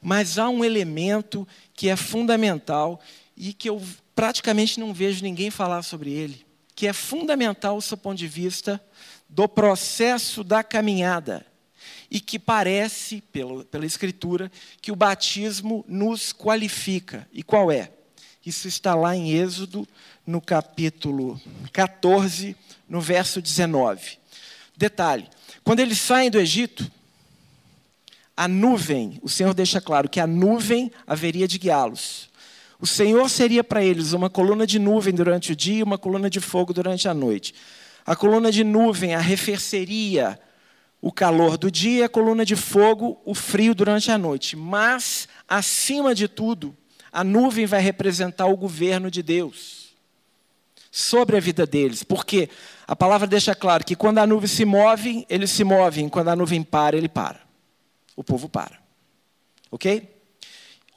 Mas 0.02 0.36
há 0.36 0.48
um 0.48 0.64
elemento 0.64 1.46
que 1.74 1.88
é 1.88 1.94
fundamental 1.94 3.00
e 3.36 3.52
que 3.52 3.68
eu 3.68 3.80
praticamente 4.16 4.80
não 4.80 4.92
vejo 4.92 5.22
ninguém 5.22 5.48
falar 5.48 5.82
sobre 5.82 6.10
ele, 6.10 6.44
que 6.74 6.88
é 6.88 6.92
fundamental 6.92 7.76
do 7.76 7.82
seu 7.82 7.96
ponto 7.96 8.18
de 8.18 8.26
vista 8.26 8.82
do 9.28 9.48
processo 9.48 10.42
da 10.42 10.64
caminhada 10.64 11.46
e 12.10 12.20
que 12.20 12.38
parece, 12.38 13.20
pela, 13.20 13.64
Escritura, 13.84 14.50
que 14.80 14.90
o 14.90 14.96
batismo 14.96 15.84
nos 15.86 16.32
qualifica. 16.32 17.28
E 17.32 17.42
qual 17.42 17.70
é? 17.70 17.90
Isso 18.44 18.66
está 18.66 18.94
lá 18.94 19.14
em 19.14 19.32
Êxodo, 19.32 19.86
no 20.26 20.40
capítulo 20.40 21.40
14, 21.72 22.56
no 22.88 23.00
verso 23.00 23.42
19. 23.42 24.18
Detalhe: 24.76 25.28
quando 25.62 25.80
eles 25.80 25.98
saem 25.98 26.30
do 26.30 26.40
Egito, 26.40 26.90
a 28.36 28.48
nuvem, 28.48 29.18
o 29.22 29.28
Senhor 29.28 29.52
deixa 29.52 29.80
claro 29.80 30.08
que 30.08 30.20
a 30.20 30.26
nuvem 30.26 30.90
haveria 31.06 31.46
de 31.46 31.58
guiá-los. 31.58 32.28
O 32.80 32.86
Senhor 32.86 33.28
seria 33.28 33.64
para 33.64 33.84
eles 33.84 34.12
uma 34.12 34.30
coluna 34.30 34.66
de 34.66 34.78
nuvem 34.78 35.12
durante 35.12 35.52
o 35.52 35.56
dia 35.56 35.80
e 35.80 35.82
uma 35.82 35.98
coluna 35.98 36.30
de 36.30 36.40
fogo 36.40 36.72
durante 36.72 37.08
a 37.08 37.12
noite. 37.12 37.52
A 38.06 38.14
coluna 38.14 38.52
de 38.52 38.62
nuvem 38.62 39.14
arrefeceria 39.14 40.38
o 41.00 41.12
calor 41.12 41.56
do 41.56 41.70
dia, 41.70 42.06
a 42.06 42.08
coluna 42.08 42.44
de 42.44 42.56
fogo, 42.56 43.20
o 43.24 43.34
frio 43.34 43.74
durante 43.74 44.10
a 44.10 44.18
noite. 44.18 44.56
Mas, 44.56 45.28
acima 45.46 46.14
de 46.14 46.26
tudo, 46.26 46.76
a 47.12 47.22
nuvem 47.22 47.66
vai 47.66 47.80
representar 47.80 48.46
o 48.46 48.56
governo 48.56 49.10
de 49.10 49.22
Deus 49.22 49.94
sobre 50.90 51.36
a 51.36 51.40
vida 51.40 51.66
deles. 51.66 52.02
Porque 52.02 52.48
a 52.86 52.96
palavra 52.96 53.26
deixa 53.26 53.54
claro 53.54 53.84
que 53.84 53.94
quando 53.94 54.18
a 54.18 54.26
nuvem 54.26 54.48
se 54.48 54.64
move, 54.64 55.24
eles 55.28 55.50
se 55.50 55.62
movem, 55.62 56.08
quando 56.08 56.28
a 56.28 56.36
nuvem 56.36 56.62
para, 56.62 56.96
ele 56.96 57.08
para. 57.08 57.40
O 58.16 58.24
povo 58.24 58.48
para. 58.48 58.78
Ok? 59.70 60.16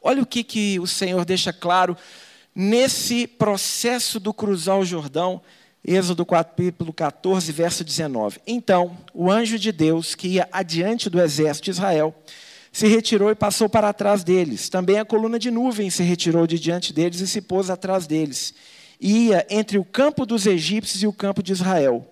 Olha 0.02 0.24
o 0.24 0.26
que, 0.26 0.44
que 0.44 0.80
o 0.80 0.88
Senhor 0.88 1.24
deixa 1.24 1.54
claro 1.54 1.96
nesse 2.56 3.28
processo 3.28 4.20
do 4.20 4.34
cruzar 4.34 4.78
o 4.78 4.86
Jordão, 4.86 5.42
Êxodo 5.84 6.24
capítulo 6.26 6.94
14, 6.94 7.52
verso 7.52 7.84
19. 7.84 8.40
Então, 8.46 8.96
o 9.14 9.32
anjo 9.32 9.58
de 9.58 9.72
Deus, 9.72 10.14
que 10.14 10.28
ia 10.28 10.48
adiante 10.52 11.10
do 11.10 11.20
exército 11.20 11.66
de 11.66 11.72
Israel, 11.72 12.16
se 12.72 12.88
retirou 12.88 13.32
e 13.32 13.36
passou 13.36 13.68
para 13.68 13.92
trás 13.92 14.24
deles. 14.24 14.70
Também 14.70 15.00
a 15.00 15.06
coluna 15.06 15.40
de 15.40 15.50
nuvem 15.50 15.90
se 15.90 16.04
retirou 16.04 16.46
de 16.46 16.60
diante 16.60 16.94
deles 16.94 17.20
e 17.20 17.28
se 17.28 17.42
pôs 17.42 17.70
atrás 17.70 18.06
deles. 18.06 18.54
Ia 19.00 19.46
entre 19.50 19.80
o 19.80 19.84
campo 19.84 20.26
dos 20.26 20.46
egípcios 20.46 21.02
e 21.02 21.08
o 21.08 21.14
campo 21.14 21.42
de 21.42 21.52
Israel. 21.52 22.08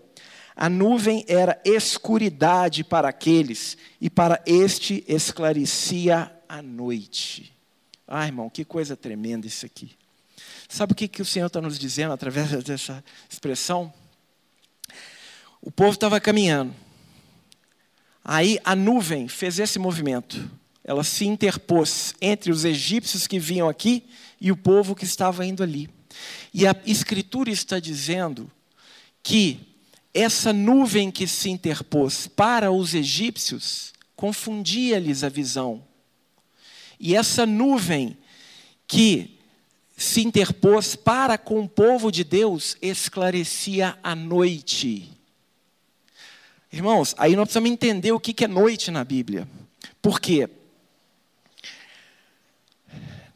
A 0.55 0.67
nuvem 0.67 1.23
era 1.27 1.61
escuridade 1.63 2.83
para 2.83 3.07
aqueles, 3.07 3.77
e 4.01 4.09
para 4.09 4.41
este 4.45 5.05
esclarecia 5.07 6.29
a 6.49 6.61
noite. 6.61 7.53
Ah, 8.07 8.25
irmão, 8.25 8.49
que 8.49 8.65
coisa 8.65 8.97
tremenda 8.97 9.47
isso 9.47 9.65
aqui. 9.65 9.98
Sabe 10.71 10.93
o 10.93 10.95
que, 10.95 11.07
que 11.07 11.21
o 11.23 11.25
Senhor 11.25 11.47
está 11.47 11.59
nos 11.59 11.79
dizendo 11.79 12.13
através 12.13 12.51
dessa 12.63 13.03
expressão? 13.27 13.91
O 15.59 15.71
povo 15.71 15.93
estava 15.93 16.19
caminhando. 16.19 16.75
Aí 18.23 18.59
a 18.63 18.75
nuvem 18.75 19.27
fez 19.27 19.57
esse 19.57 19.79
movimento. 19.79 20.49
Ela 20.83 21.03
se 21.03 21.25
interpôs 21.25 22.13
entre 22.21 22.51
os 22.51 22.65
egípcios 22.65 23.25
que 23.25 23.39
vinham 23.39 23.67
aqui 23.67 24.07
e 24.39 24.51
o 24.51 24.55
povo 24.55 24.93
que 24.93 25.05
estava 25.05 25.43
indo 25.43 25.63
ali. 25.63 25.89
E 26.53 26.67
a 26.67 26.75
Escritura 26.85 27.49
está 27.49 27.79
dizendo 27.79 28.49
que 29.23 29.75
essa 30.13 30.53
nuvem 30.53 31.09
que 31.09 31.25
se 31.25 31.49
interpôs 31.49 32.27
para 32.27 32.71
os 32.71 32.93
egípcios 32.93 33.91
confundia-lhes 34.15 35.23
a 35.23 35.29
visão. 35.29 35.83
E 36.99 37.15
essa 37.15 37.43
nuvem 37.43 38.15
que 38.87 39.38
se 39.99 40.21
interpôs 40.21 40.95
para 40.95 41.37
com 41.37 41.59
o 41.59 41.67
povo 41.67 42.09
de 42.09 42.23
Deus 42.23 42.77
esclarecia 42.81 43.99
a 44.01 44.15
noite. 44.15 45.11
Irmãos, 46.71 47.13
aí 47.17 47.35
nós 47.35 47.43
precisamos 47.43 47.69
entender 47.69 48.13
o 48.13 48.19
que 48.19 48.45
é 48.45 48.47
noite 48.47 48.91
na 48.91 49.03
Bíblia. 49.03 49.45
Por 50.01 50.21
quê? 50.21 50.49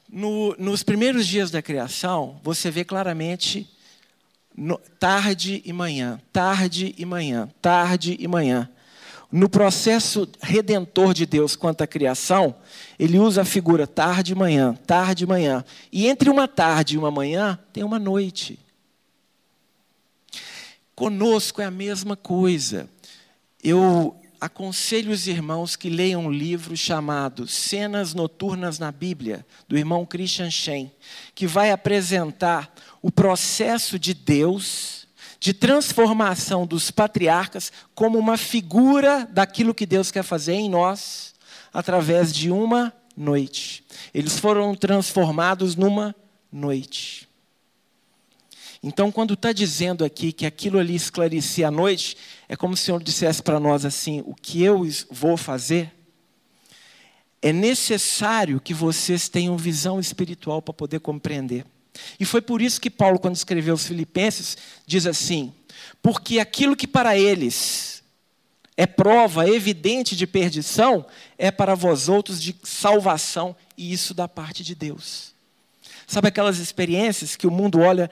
No, 0.08 0.56
nos 0.58 0.84
primeiros 0.84 1.28
dias 1.28 1.52
da 1.52 1.62
criação, 1.62 2.40
você 2.42 2.72
vê 2.72 2.86
claramente 2.86 3.70
no, 4.56 4.78
tarde 4.98 5.62
e 5.66 5.74
manhã, 5.74 6.22
tarde 6.32 6.96
e 6.98 7.04
manhã, 7.04 7.52
tarde 7.62 8.16
e 8.18 8.26
manhã. 8.26 8.70
No 9.34 9.50
processo 9.50 10.30
redentor 10.40 11.12
de 11.12 11.26
Deus 11.26 11.56
quanto 11.56 11.82
à 11.82 11.88
criação, 11.88 12.56
ele 13.00 13.18
usa 13.18 13.42
a 13.42 13.46
figura 13.46 13.88
tarde 13.88 14.34
e 14.34 14.36
manhã, 14.36 14.76
tarde 14.86 15.24
e 15.24 15.28
manhã. 15.28 15.66
E 15.92 16.06
entre 16.06 16.30
uma 16.30 16.48
tarde 16.48 16.94
e 16.94 16.98
uma 17.00 17.10
manhã, 17.10 17.58
tem 17.74 17.84
uma 17.84 17.98
noite. 17.98 18.60
Conosco 20.94 21.64
é 21.64 21.66
a 21.66 21.72
mesma 21.72 22.16
coisa. 22.16 22.88
Eu 23.64 24.16
aconselho 24.40 25.12
os 25.12 25.26
irmãos 25.26 25.76
que 25.76 25.90
leiam 25.90 26.28
um 26.28 26.32
livro 26.32 26.78
chamado 26.78 27.48
Cenas 27.48 28.14
Noturnas 28.14 28.78
na 28.78 28.92
Bíblia, 28.92 29.44
do 29.68 29.76
irmão 29.76 30.06
Christian 30.06 30.52
Shen, 30.52 30.92
que 31.34 31.48
vai 31.48 31.72
apresentar 31.72 32.72
o 33.02 33.12
processo 33.12 33.98
de 33.98 34.14
Deus 34.14 35.03
de 35.44 35.54
transformação 35.54 36.66
dos 36.66 36.90
patriarcas 36.90 37.70
como 37.94 38.18
uma 38.18 38.38
figura 38.38 39.28
daquilo 39.30 39.74
que 39.74 39.86
Deus 39.86 40.10
quer 40.10 40.24
fazer 40.24 40.54
em 40.54 40.70
nós 40.70 41.36
através 41.74 42.34
de 42.34 42.50
uma 42.50 42.94
noite. 43.14 43.84
Eles 44.14 44.40
foram 44.40 44.74
transformados 44.74 45.76
numa 45.76 46.16
noite. 46.50 47.28
Então, 48.82 49.12
quando 49.12 49.34
está 49.34 49.52
dizendo 49.52 50.06
aqui 50.06 50.32
que 50.32 50.46
aquilo 50.46 50.80
ali 50.80 50.96
esclarecia 50.96 51.68
a 51.68 51.72
noite, 51.72 52.16
é 52.48 52.56
como 52.56 52.78
se 52.78 52.84
o 52.84 52.86
Senhor 52.86 53.04
dissesse 53.04 53.44
para 53.44 53.60
nós 53.60 53.84
assim: 53.84 54.24
o 54.26 54.34
que 54.34 54.64
eu 54.64 54.88
vou 55.12 55.36
fazer 55.36 55.94
é 57.42 57.52
necessário 57.52 58.62
que 58.62 58.74
vocês 58.74 59.28
tenham 59.28 59.58
visão 59.58 60.00
espiritual 60.00 60.62
para 60.62 60.74
poder 60.74 61.02
compreender. 61.02 61.66
E 62.20 62.26
foi 62.26 62.42
por 62.42 62.62
isso 62.62 62.82
que 62.82 62.90
Paulo, 62.90 63.20
quando 63.20 63.36
escreveu 63.36 63.74
os 63.74 63.86
Filipenses, 63.86 64.58
diz 64.86 65.06
assim: 65.06 65.54
porque 66.02 66.40
aquilo 66.40 66.76
que 66.76 66.88
para 66.88 67.18
eles 67.18 68.04
é 68.76 68.86
prova 68.86 69.48
evidente 69.48 70.16
de 70.16 70.26
perdição, 70.26 71.06
é 71.38 71.52
para 71.52 71.76
vós 71.76 72.10
outros 72.10 72.42
de 72.42 72.56
salvação, 72.64 73.56
e 73.78 73.94
isso 73.94 74.14
da 74.14 74.28
parte 74.28 74.64
de 74.64 74.76
Deus. 74.76 75.34
Sabe 76.08 76.28
aquelas 76.28 76.58
experiências 76.58 77.36
que 77.36 77.48
o 77.48 77.52
mundo 77.52 77.80
olha 77.80 78.10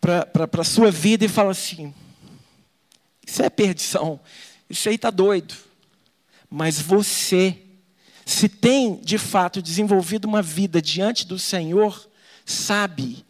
para 0.00 0.60
a 0.60 0.64
sua 0.64 0.90
vida 0.90 1.24
e 1.24 1.28
fala 1.28 1.50
assim: 1.50 1.92
Isso 3.26 3.42
é 3.42 3.50
perdição. 3.50 4.20
Isso 4.68 4.88
aí 4.88 4.94
está 4.94 5.10
doido. 5.10 5.54
Mas 6.48 6.80
você, 6.80 7.58
se 8.24 8.48
tem 8.48 8.96
de 9.02 9.18
fato 9.18 9.62
desenvolvido 9.62 10.26
uma 10.26 10.42
vida 10.42 10.80
diante 10.80 11.26
do 11.26 11.38
Senhor, 11.38 12.08
sabe 12.44 13.24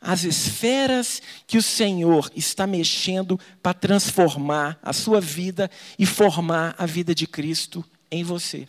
as 0.00 0.24
esferas 0.24 1.20
que 1.46 1.58
o 1.58 1.62
Senhor 1.62 2.30
está 2.34 2.66
mexendo 2.66 3.38
para 3.62 3.74
transformar 3.74 4.78
a 4.82 4.92
sua 4.92 5.20
vida 5.20 5.70
e 5.98 6.06
formar 6.06 6.74
a 6.78 6.86
vida 6.86 7.14
de 7.14 7.26
Cristo 7.26 7.84
em 8.10 8.24
você. 8.24 8.66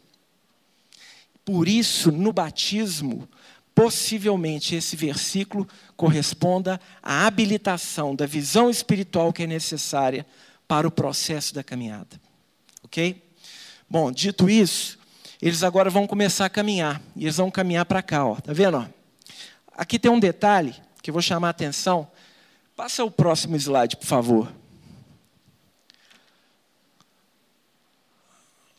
Por 1.45 1.67
isso, 1.67 2.12
no 2.12 2.34
batismo, 2.34 3.27
possivelmente 3.73 4.75
esse 4.75 4.95
versículo 4.95 5.67
corresponda 5.95 6.80
à 7.01 7.25
habilitação 7.25 8.15
da 8.15 8.25
visão 8.25 8.69
espiritual 8.69 9.32
que 9.32 9.43
é 9.43 9.47
necessária 9.47 10.25
para 10.67 10.88
o 10.88 10.91
processo 10.91 11.54
da 11.54 11.63
caminhada. 11.63 12.19
Ok? 12.84 13.21
Bom, 13.89 14.12
dito 14.12 14.49
isso, 14.49 14.99
eles 15.41 15.63
agora 15.63 15.89
vão 15.89 16.06
começar 16.06 16.45
a 16.45 16.49
caminhar. 16.49 17.01
E 17.15 17.23
eles 17.23 17.38
vão 17.38 17.49
caminhar 17.49 17.86
para 17.86 18.01
cá, 18.01 18.25
ó. 18.25 18.36
Tá 18.36 18.54
vendo? 18.54 18.77
Ó? 18.77 19.01
Aqui 19.82 19.98
tem 19.98 20.12
um 20.12 20.20
detalhe 20.20 20.76
que 21.02 21.10
eu 21.10 21.12
vou 21.12 21.24
chamar 21.24 21.48
a 21.48 21.50
atenção. 21.50 22.08
Passa 22.76 23.04
o 23.04 23.10
próximo 23.10 23.56
slide, 23.56 23.98
por 23.98 24.06
favor. 24.06 24.54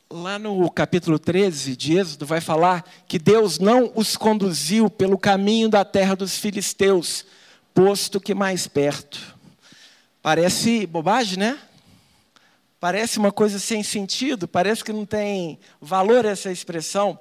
Lá 0.09 0.39
no 0.39 0.71
capítulo 0.71 1.19
13 1.19 1.75
de 1.75 1.99
Êxodo, 1.99 2.25
vai 2.25 2.41
falar 2.41 2.89
que 3.09 3.19
Deus 3.19 3.59
não 3.59 3.91
os 3.97 4.17
conduziu 4.17 4.89
pelo 4.89 5.19
caminho 5.19 5.69
da 5.69 5.85
terra 5.85 6.15
dos 6.15 6.39
filisteus, 6.39 7.27
posto 7.75 8.21
que 8.21 8.33
mais 8.33 8.69
perto. 8.69 9.37
Parece 10.23 10.87
bobagem, 10.87 11.37
né? 11.37 11.59
Parece 12.79 13.19
uma 13.19 13.33
coisa 13.33 13.59
sem 13.59 13.83
sentido, 13.83 14.47
parece 14.47 14.85
que 14.85 14.93
não 14.93 15.05
tem 15.05 15.59
valor 15.81 16.25
essa 16.25 16.53
expressão. 16.53 17.19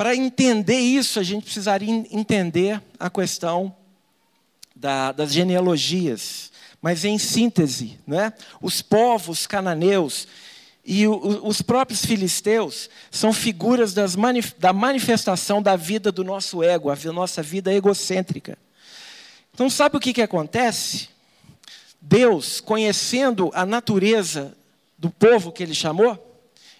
Para 0.00 0.16
entender 0.16 0.78
isso, 0.78 1.20
a 1.20 1.22
gente 1.22 1.44
precisaria 1.44 2.06
entender 2.10 2.80
a 2.98 3.10
questão 3.10 3.76
da, 4.74 5.12
das 5.12 5.30
genealogias. 5.30 6.50
Mas 6.80 7.04
em 7.04 7.18
síntese, 7.18 7.98
né? 8.06 8.32
os 8.62 8.80
povos 8.80 9.46
cananeus 9.46 10.26
e 10.86 11.06
o, 11.06 11.46
os 11.46 11.60
próprios 11.60 12.02
filisteus 12.02 12.88
são 13.10 13.30
figuras 13.30 13.94
manif 14.16 14.54
da 14.58 14.72
manifestação 14.72 15.60
da 15.60 15.76
vida 15.76 16.10
do 16.10 16.24
nosso 16.24 16.62
ego, 16.62 16.88
a 16.88 16.96
nossa 17.12 17.42
vida 17.42 17.70
egocêntrica. 17.70 18.56
Então, 19.52 19.68
sabe 19.68 19.98
o 19.98 20.00
que, 20.00 20.14
que 20.14 20.22
acontece? 20.22 21.10
Deus, 22.00 22.58
conhecendo 22.58 23.50
a 23.52 23.66
natureza 23.66 24.56
do 24.96 25.10
povo 25.10 25.52
que 25.52 25.62
ele 25.62 25.74
chamou, 25.74 26.18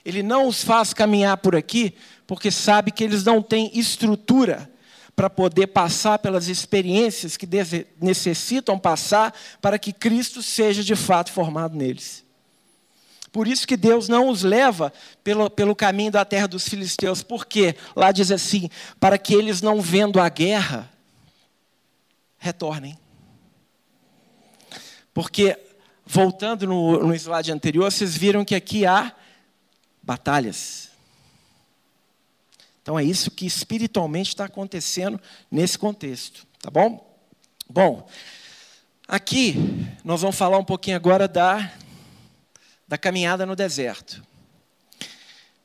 ele 0.07 0.23
não 0.23 0.47
os 0.47 0.65
faz 0.65 0.95
caminhar 0.95 1.37
por 1.37 1.55
aqui, 1.55 1.95
porque 2.31 2.49
sabe 2.49 2.93
que 2.93 3.03
eles 3.03 3.25
não 3.25 3.43
têm 3.43 3.77
estrutura 3.77 4.71
para 5.17 5.29
poder 5.29 5.67
passar 5.67 6.17
pelas 6.21 6.47
experiências 6.47 7.37
que 7.37 7.45
necessitam 8.01 8.79
passar 8.79 9.35
para 9.61 9.77
que 9.81 9.93
Cristo 9.93 10.41
seja 10.41 10.85
de 10.85 10.95
fato 10.95 11.33
formado 11.33 11.77
neles. 11.77 12.25
Por 13.33 13.49
isso 13.49 13.67
que 13.67 13.77
Deus 13.77 14.09
não 14.09 14.29
os 14.29 14.45
leva 14.45 14.93
pelo, 15.25 15.51
pelo 15.51 15.75
caminho 15.75 16.13
da 16.13 16.25
terra 16.25 16.47
dos 16.47 16.69
filisteus, 16.69 17.21
porque 17.21 17.75
lá 17.97 18.13
diz 18.13 18.31
assim: 18.31 18.71
para 19.01 19.19
que 19.19 19.35
eles 19.35 19.61
não 19.61 19.81
vendo 19.81 20.21
a 20.21 20.29
guerra, 20.29 20.89
retornem. 22.39 22.97
Porque, 25.13 25.59
voltando 26.07 26.65
no, 26.69 27.09
no 27.09 27.13
slide 27.13 27.51
anterior, 27.51 27.91
vocês 27.91 28.17
viram 28.17 28.45
que 28.45 28.55
aqui 28.55 28.87
há 28.87 29.13
batalhas. 30.01 30.90
Então 32.83 32.99
é 32.99 33.05
isso 33.05 33.31
que 33.31 33.47
espiritualmente 33.47 34.31
está 34.31 34.47
acontecendo 34.47 35.21
nesse 35.51 35.79
contexto, 35.79 36.47
tá 36.61 36.71
bom? 36.71 37.07
Bom, 37.69 38.09
aqui 39.07 39.55
nós 40.03 40.23
vamos 40.23 40.37
falar 40.37 40.59
um 40.59 40.65
pouquinho 40.65 40.97
agora 40.97 41.29
da, 41.29 41.73
da 42.89 42.97
caminhada 42.97 43.45
no 43.45 43.55
deserto. 43.55 44.23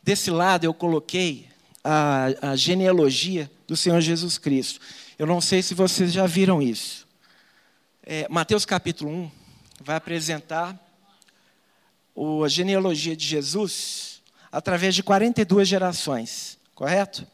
Desse 0.04 0.30
lado 0.30 0.66
eu 0.66 0.74
coloquei 0.74 1.48
a, 1.84 2.52
a 2.52 2.56
genealogia 2.56 3.50
do 3.66 3.78
Senhor 3.78 4.02
Jesus 4.02 4.38
Cristo. 4.38 4.80
Eu 5.18 5.26
não 5.26 5.40
sei 5.40 5.62
se 5.62 5.74
vocês 5.74 6.12
já 6.12 6.28
viram 6.28 6.62
isso. 6.62 7.08
É, 8.04 8.28
Mateus 8.30 8.66
capítulo 8.66 9.10
1 9.10 9.32
vai 9.82 9.96
apresentar 9.96 10.78
o, 12.14 12.44
a 12.44 12.48
genealogia 12.48 13.16
de 13.16 13.26
Jesus 13.26 14.22
através 14.52 14.94
de 14.94 15.02
42 15.02 15.68
gerações 15.68 16.55
correto? 16.76 17.26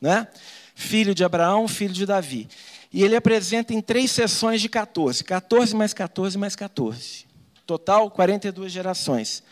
Né? 0.00 0.28
Filho 0.74 1.14
de 1.14 1.24
Abraão, 1.24 1.66
filho 1.66 1.92
de 1.92 2.06
Davi. 2.06 2.48
E 2.92 3.02
ele 3.02 3.16
apresenta 3.16 3.72
em 3.72 3.80
três 3.80 4.10
sessões 4.10 4.60
de 4.60 4.68
14. 4.68 5.24
14 5.24 5.74
mais 5.74 5.92
14 5.92 6.38
mais 6.38 6.54
14. 6.54 7.26
Total, 7.66 8.10
42 8.10 8.70
gerações. 8.70 9.42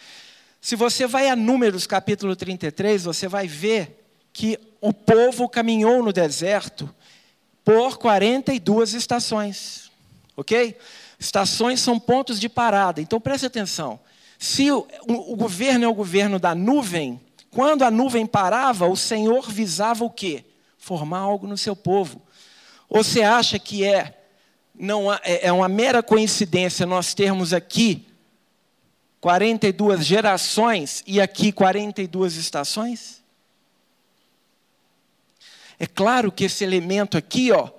Se 0.61 0.77
você 0.77 1.07
vai 1.07 1.29
a 1.29 1.37
Números 1.37 1.87
capítulo 1.87 2.35
33, 2.37 3.05
você 3.05 3.29
vai 3.29 3.47
ver 3.47 4.05
que 4.33 4.59
o 4.81 4.93
povo 4.93 5.49
caminhou 5.49 6.03
no 6.03 6.13
deserto 6.13 6.93
por 7.65 7.97
42 7.99 8.95
estações. 8.95 9.91
Ok? 10.37 10.77
Estações 11.19 11.81
são 11.81 11.99
pontos 11.99 12.41
de 12.41 12.49
parada. 12.49 13.01
Então 13.01 13.21
preste 13.21 13.47
atenção. 13.47 14.01
Se 14.39 14.71
o, 14.71 14.87
o, 15.07 15.33
o 15.33 15.37
governo 15.37 15.85
é 15.85 15.89
o 15.89 15.95
governo 15.95 16.39
da 16.39 16.55
nuvem, 16.55 17.21
quando 17.51 17.83
a 17.83 17.91
nuvem 17.91 18.27
parava, 18.27 18.87
o 18.87 18.97
Senhor 18.97 19.51
visava 19.51 20.05
o 20.05 20.11
quê? 20.11 20.45
Formar 20.77 21.21
algo 21.21 21.47
no 21.47 21.57
seu 21.57 21.75
povo. 21.75 22.23
Ou 22.89 23.03
você 23.03 23.23
acha 23.23 23.59
que 23.59 23.85
é, 23.85 24.19
não, 24.75 25.13
é, 25.13 25.47
é 25.47 25.53
uma 25.53 25.69
mera 25.69 26.03
coincidência 26.03 26.87
nós 26.87 27.15
termos 27.15 27.53
aqui 27.53 28.07
42 29.21 30.05
gerações 30.05 31.03
e 31.07 31.21
aqui 31.21 31.53
42 31.53 32.37
estações? 32.37 33.23
É 35.79 35.87
claro 35.87 36.33
que 36.33 36.45
esse 36.45 36.65
elemento 36.65 37.17
aqui, 37.17 37.53
ó, 37.53 37.71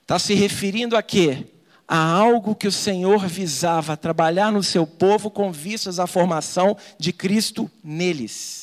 está 0.00 0.18
se 0.18 0.34
referindo 0.34 0.96
a 0.96 1.02
quê? 1.02 1.46
A 1.86 1.98
algo 2.12 2.54
que 2.54 2.66
o 2.66 2.72
Senhor 2.72 3.26
visava 3.26 3.96
trabalhar 3.96 4.50
no 4.50 4.62
seu 4.62 4.86
povo 4.86 5.30
com 5.30 5.52
vistas 5.52 5.98
à 5.98 6.06
formação 6.06 6.76
de 6.98 7.12
Cristo 7.12 7.70
neles. 7.84 8.61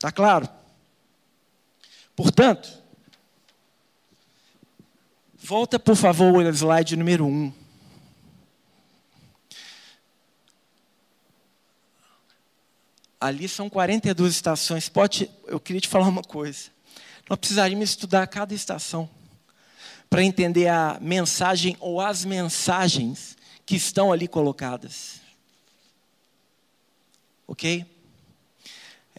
Está 0.00 0.10
claro? 0.10 0.48
Portanto, 2.16 2.70
volta 5.36 5.78
por 5.78 5.94
favor 5.94 6.42
ao 6.42 6.52
slide 6.52 6.96
número 6.96 7.26
1. 7.26 7.28
Um. 7.28 7.52
Ali 13.20 13.46
são 13.46 13.68
42 13.68 14.32
estações. 14.32 14.88
Pode, 14.88 15.30
eu 15.46 15.60
queria 15.60 15.82
te 15.82 15.88
falar 15.88 16.08
uma 16.08 16.22
coisa. 16.22 16.70
Nós 17.28 17.38
precisaríamos 17.38 17.90
estudar 17.90 18.26
cada 18.26 18.54
estação 18.54 19.06
para 20.08 20.24
entender 20.24 20.68
a 20.68 20.96
mensagem 20.98 21.76
ou 21.78 22.00
as 22.00 22.24
mensagens 22.24 23.36
que 23.66 23.76
estão 23.76 24.10
ali 24.10 24.26
colocadas. 24.26 25.20
Ok? 27.46 27.99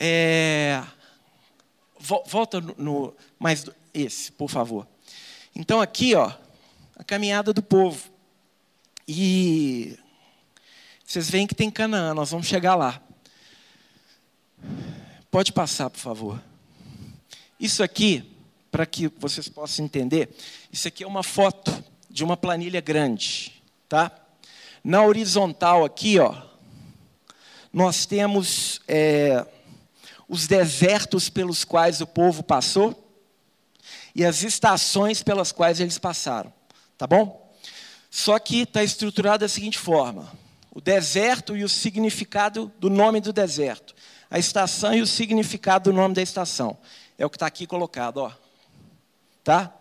É, 0.04 0.82
volta 2.26 2.60
no, 2.60 2.74
no 2.76 3.16
mais 3.38 3.66
esse, 3.94 4.32
por 4.32 4.50
favor. 4.50 4.88
Então 5.56 5.80
aqui, 5.80 6.16
ó, 6.16 6.32
a 6.96 7.04
caminhada 7.04 7.54
do 7.54 7.62
povo. 7.62 8.10
E 9.08 9.96
vocês 11.06 11.30
veem 11.30 11.46
que 11.46 11.54
tem 11.54 11.70
Canaã, 11.70 12.16
nós 12.16 12.32
vamos 12.32 12.48
chegar 12.48 12.74
lá. 12.74 13.00
Pode 15.30 15.54
passar, 15.54 15.88
por 15.92 16.00
favor. 16.00 16.42
Isso 17.60 17.84
aqui, 17.84 18.24
para 18.72 18.88
que 18.88 19.08
vocês 19.20 19.48
possam 19.48 19.86
entender, 19.86 20.36
isso 20.72 20.88
aqui 20.88 21.04
é 21.04 21.08
uma 21.08 21.22
foto 21.22 21.72
de 22.10 22.24
uma 22.24 22.36
planilha 22.36 22.82
grande, 22.82 23.62
tá? 23.88 24.12
Na 24.84 25.04
horizontal 25.04 25.86
aqui, 25.86 26.18
ó, 26.18 26.42
nós 27.72 28.08
temos 28.08 28.82
é, 28.88 29.46
os 30.32 30.48
desertos 30.48 31.28
pelos 31.28 31.66
quais 31.66 32.00
o 32.00 32.08
povo 32.08 32.42
passou 32.42 32.98
e 34.16 34.24
as 34.24 34.44
estações 34.44 35.22
pelas 35.22 35.52
quais 35.52 35.82
eles 35.82 35.98
passaram. 35.98 36.54
Tá 36.98 37.06
bom? 37.06 37.54
Só 38.10 38.40
que 38.40 38.62
está 38.62 38.82
estruturado 38.82 39.40
da 39.40 39.50
seguinte 39.50 39.78
forma: 39.78 40.32
o 40.72 40.80
deserto 40.80 41.58
e 41.58 41.66
o 41.66 41.70
significado 41.70 42.72
do 42.80 42.90
nome 42.90 43.20
do 43.20 43.34
deserto, 43.34 43.94
a 44.30 44.40
estação 44.40 44.94
e 44.94 45.02
o 45.02 45.08
significado 45.08 45.92
do 45.92 45.96
nome 45.96 46.16
da 46.16 46.22
estação. 46.22 46.78
É 47.18 47.26
o 47.26 47.30
que 47.30 47.36
está 47.36 47.48
aqui 47.48 47.68
colocado, 47.68 48.20
ó. 48.20 48.32
Tá? 49.44 49.76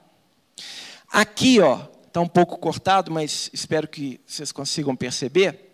Aqui, 1.12 1.60
ó, 1.60 1.86
está 2.08 2.20
um 2.20 2.26
pouco 2.26 2.58
cortado, 2.58 3.08
mas 3.12 3.48
espero 3.52 3.86
que 3.86 4.20
vocês 4.26 4.50
consigam 4.50 4.96
perceber. 4.96 5.69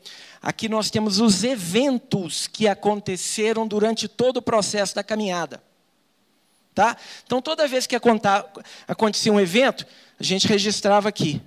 Aqui 0.47 0.69
nós 0.69 0.91
temos 0.91 1.19
os 1.19 1.43
eventos 1.43 2.47
que 2.47 2.69
aconteceram 2.69 3.67
durante 3.67 4.07
todo 4.07 4.37
o 4.37 4.43
processo 4.43 4.95
da 4.95 5.03
caminhada. 5.03 5.61
Tá? 6.73 6.97
Então, 7.25 7.43
toda 7.43 7.67
vez 7.67 7.85
que 7.85 7.97
acontecia 8.87 9.33
um 9.33 9.41
evento, 9.41 9.85
a 10.21 10.23
gente 10.23 10.47
registrava 10.47 11.09
aqui. 11.09 11.43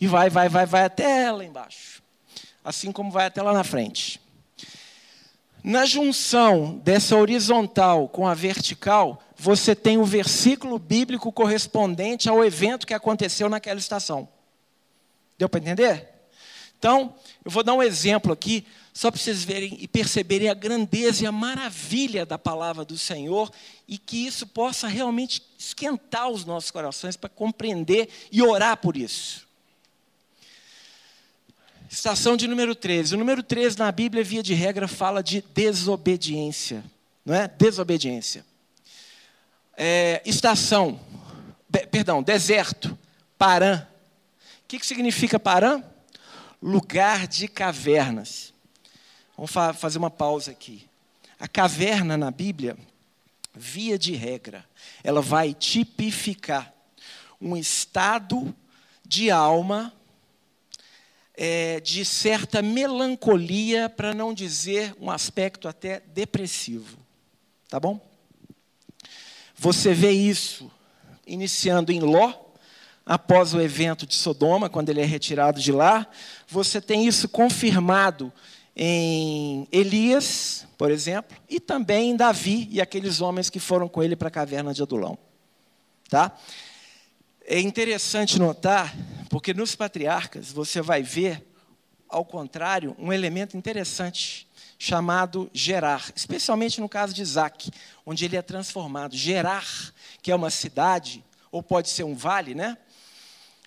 E 0.00 0.06
vai, 0.06 0.30
vai, 0.30 0.48
vai, 0.48 0.64
vai 0.64 0.84
até 0.84 1.28
lá 1.32 1.44
embaixo. 1.44 2.00
Assim 2.64 2.92
como 2.92 3.10
vai 3.10 3.26
até 3.26 3.42
lá 3.42 3.52
na 3.52 3.64
frente. 3.64 4.20
Na 5.60 5.84
junção 5.84 6.80
dessa 6.84 7.16
horizontal 7.16 8.06
com 8.06 8.28
a 8.28 8.34
vertical, 8.34 9.20
você 9.36 9.74
tem 9.74 9.98
o 9.98 10.04
versículo 10.04 10.78
bíblico 10.78 11.32
correspondente 11.32 12.28
ao 12.28 12.44
evento 12.44 12.86
que 12.86 12.94
aconteceu 12.94 13.48
naquela 13.48 13.80
estação. 13.80 14.28
Deu 15.36 15.48
para 15.48 15.58
entender? 15.58 16.13
Então, 16.84 17.14
eu 17.42 17.50
vou 17.50 17.62
dar 17.62 17.72
um 17.72 17.82
exemplo 17.82 18.30
aqui, 18.30 18.66
só 18.92 19.10
para 19.10 19.18
vocês 19.18 19.42
verem 19.42 19.74
e 19.80 19.88
perceberem 19.88 20.50
a 20.50 20.54
grandeza 20.54 21.24
e 21.24 21.26
a 21.26 21.32
maravilha 21.32 22.26
da 22.26 22.38
palavra 22.38 22.84
do 22.84 22.98
Senhor 22.98 23.50
e 23.88 23.96
que 23.96 24.26
isso 24.26 24.46
possa 24.46 24.86
realmente 24.86 25.42
esquentar 25.58 26.28
os 26.28 26.44
nossos 26.44 26.70
corações 26.70 27.16
para 27.16 27.30
compreender 27.30 28.10
e 28.30 28.42
orar 28.42 28.76
por 28.76 28.98
isso. 28.98 29.48
Estação 31.90 32.36
de 32.36 32.46
número 32.46 32.74
13. 32.74 33.14
O 33.14 33.18
número 33.18 33.42
13 33.42 33.78
na 33.78 33.90
Bíblia, 33.90 34.22
via 34.22 34.42
de 34.42 34.52
regra, 34.52 34.86
fala 34.86 35.22
de 35.22 35.42
desobediência. 35.54 36.84
Não 37.24 37.34
é? 37.34 37.48
Desobediência. 37.48 38.44
É, 39.74 40.20
estação, 40.26 41.00
perdão, 41.90 42.22
deserto, 42.22 42.98
Parã. 43.38 43.86
O 44.62 44.68
que, 44.68 44.78
que 44.78 44.86
significa 44.86 45.40
Parã? 45.40 45.82
Lugar 46.66 47.28
de 47.28 47.46
cavernas. 47.46 48.54
Vamos 49.36 49.50
fa 49.50 49.74
fazer 49.74 49.98
uma 49.98 50.10
pausa 50.10 50.50
aqui. 50.50 50.88
A 51.38 51.46
caverna 51.46 52.16
na 52.16 52.30
Bíblia, 52.30 52.74
via 53.54 53.98
de 53.98 54.14
regra, 54.14 54.64
ela 55.02 55.20
vai 55.20 55.52
tipificar 55.52 56.72
um 57.38 57.54
estado 57.54 58.56
de 59.04 59.30
alma 59.30 59.92
é, 61.34 61.80
de 61.80 62.02
certa 62.02 62.62
melancolia, 62.62 63.90
para 63.90 64.14
não 64.14 64.32
dizer 64.32 64.96
um 64.98 65.10
aspecto 65.10 65.68
até 65.68 66.00
depressivo. 66.14 66.96
Tá 67.68 67.78
bom? 67.78 68.00
Você 69.54 69.92
vê 69.92 70.12
isso 70.12 70.70
iniciando 71.26 71.92
em 71.92 72.00
Ló, 72.00 72.43
após 73.06 73.52
o 73.52 73.60
evento 73.60 74.06
de 74.06 74.14
Sodoma, 74.14 74.70
quando 74.70 74.88
ele 74.88 75.00
é 75.00 75.04
retirado 75.04 75.60
de 75.60 75.72
lá. 75.72 76.06
Você 76.48 76.80
tem 76.80 77.06
isso 77.06 77.28
confirmado 77.28 78.32
em 78.76 79.68
Elias, 79.70 80.66
por 80.76 80.90
exemplo, 80.90 81.36
e 81.48 81.60
também 81.60 82.10
em 82.10 82.16
Davi 82.16 82.68
e 82.70 82.80
aqueles 82.80 83.20
homens 83.20 83.48
que 83.48 83.60
foram 83.60 83.88
com 83.88 84.02
ele 84.02 84.16
para 84.16 84.28
a 84.28 84.30
caverna 84.30 84.72
de 84.72 84.82
Adulão. 84.82 85.18
Tá? 86.08 86.32
É 87.46 87.60
interessante 87.60 88.38
notar, 88.38 88.94
porque 89.28 89.52
nos 89.52 89.76
patriarcas 89.76 90.50
você 90.50 90.80
vai 90.80 91.02
ver, 91.02 91.46
ao 92.08 92.24
contrário, 92.24 92.96
um 92.98 93.12
elemento 93.12 93.56
interessante 93.56 94.48
chamado 94.78 95.48
Gerar, 95.52 96.10
especialmente 96.16 96.80
no 96.80 96.88
caso 96.88 97.14
de 97.14 97.22
Isaac, 97.22 97.70
onde 98.04 98.24
ele 98.24 98.36
é 98.36 98.42
transformado. 98.42 99.16
Gerar, 99.16 99.64
que 100.20 100.30
é 100.30 100.34
uma 100.34 100.50
cidade, 100.50 101.24
ou 101.50 101.62
pode 101.62 101.88
ser 101.90 102.02
um 102.02 102.14
vale, 102.14 102.54
né? 102.54 102.76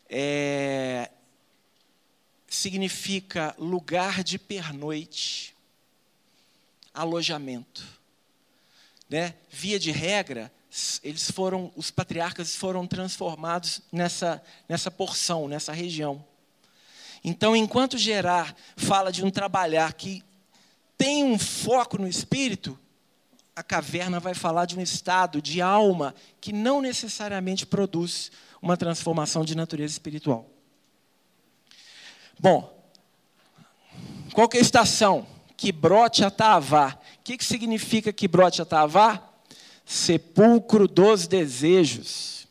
É, 0.09 1.09
significa 2.47 3.55
lugar 3.57 4.23
de 4.23 4.39
pernoite, 4.39 5.55
alojamento. 6.93 7.85
Né? 9.09 9.35
Via 9.49 9.79
de 9.79 9.91
regra, 9.91 10.51
eles 11.03 11.29
foram, 11.31 11.71
os 11.75 11.91
patriarcas 11.91 12.55
foram 12.55 12.85
transformados 12.85 13.81
nessa, 13.91 14.41
nessa 14.67 14.91
porção, 14.91 15.47
nessa 15.47 15.71
região. 15.71 16.23
Então, 17.23 17.55
enquanto 17.55 17.97
Gerar 17.97 18.55
fala 18.75 19.11
de 19.11 19.23
um 19.23 19.29
trabalhar 19.29 19.93
que 19.93 20.23
tem 20.97 21.23
um 21.23 21.37
foco 21.37 21.97
no 21.97 22.07
espírito, 22.07 22.77
a 23.55 23.63
caverna 23.63 24.19
vai 24.19 24.33
falar 24.33 24.65
de 24.65 24.77
um 24.77 24.81
estado 24.81 25.41
de 25.41 25.61
alma 25.61 26.13
que 26.39 26.53
não 26.53 26.79
necessariamente 26.79 27.65
produz 27.65 28.31
uma 28.61 28.77
transformação 28.77 29.43
de 29.43 29.55
natureza 29.55 29.93
espiritual. 29.93 30.49
Bom, 32.39 32.73
qual 34.33 34.49
é 34.53 34.57
a 34.57 34.61
estação? 34.61 35.27
Que 35.55 35.71
brote 35.71 36.23
atavá. 36.23 36.99
O 37.19 37.23
que, 37.23 37.37
que 37.37 37.45
significa 37.45 38.13
que 38.13 38.27
brote 38.27 38.61
atavá? 38.61 39.27
sepulcro 39.87 40.85
dos 40.85 41.27
desejos. 41.27 42.45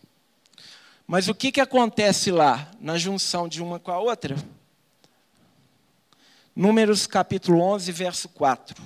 Mas 1.07 1.29
o 1.29 1.35
que, 1.35 1.53
que 1.53 1.61
acontece 1.61 2.33
lá, 2.33 2.71
na 2.81 2.97
junção 2.97 3.47
de 3.47 3.63
uma 3.63 3.79
com 3.79 3.93
a 3.93 3.99
outra? 3.99 4.37
Números 6.55 7.07
capítulo 7.07 7.61
11, 7.61 7.93
verso 7.93 8.29
4. 8.31 8.83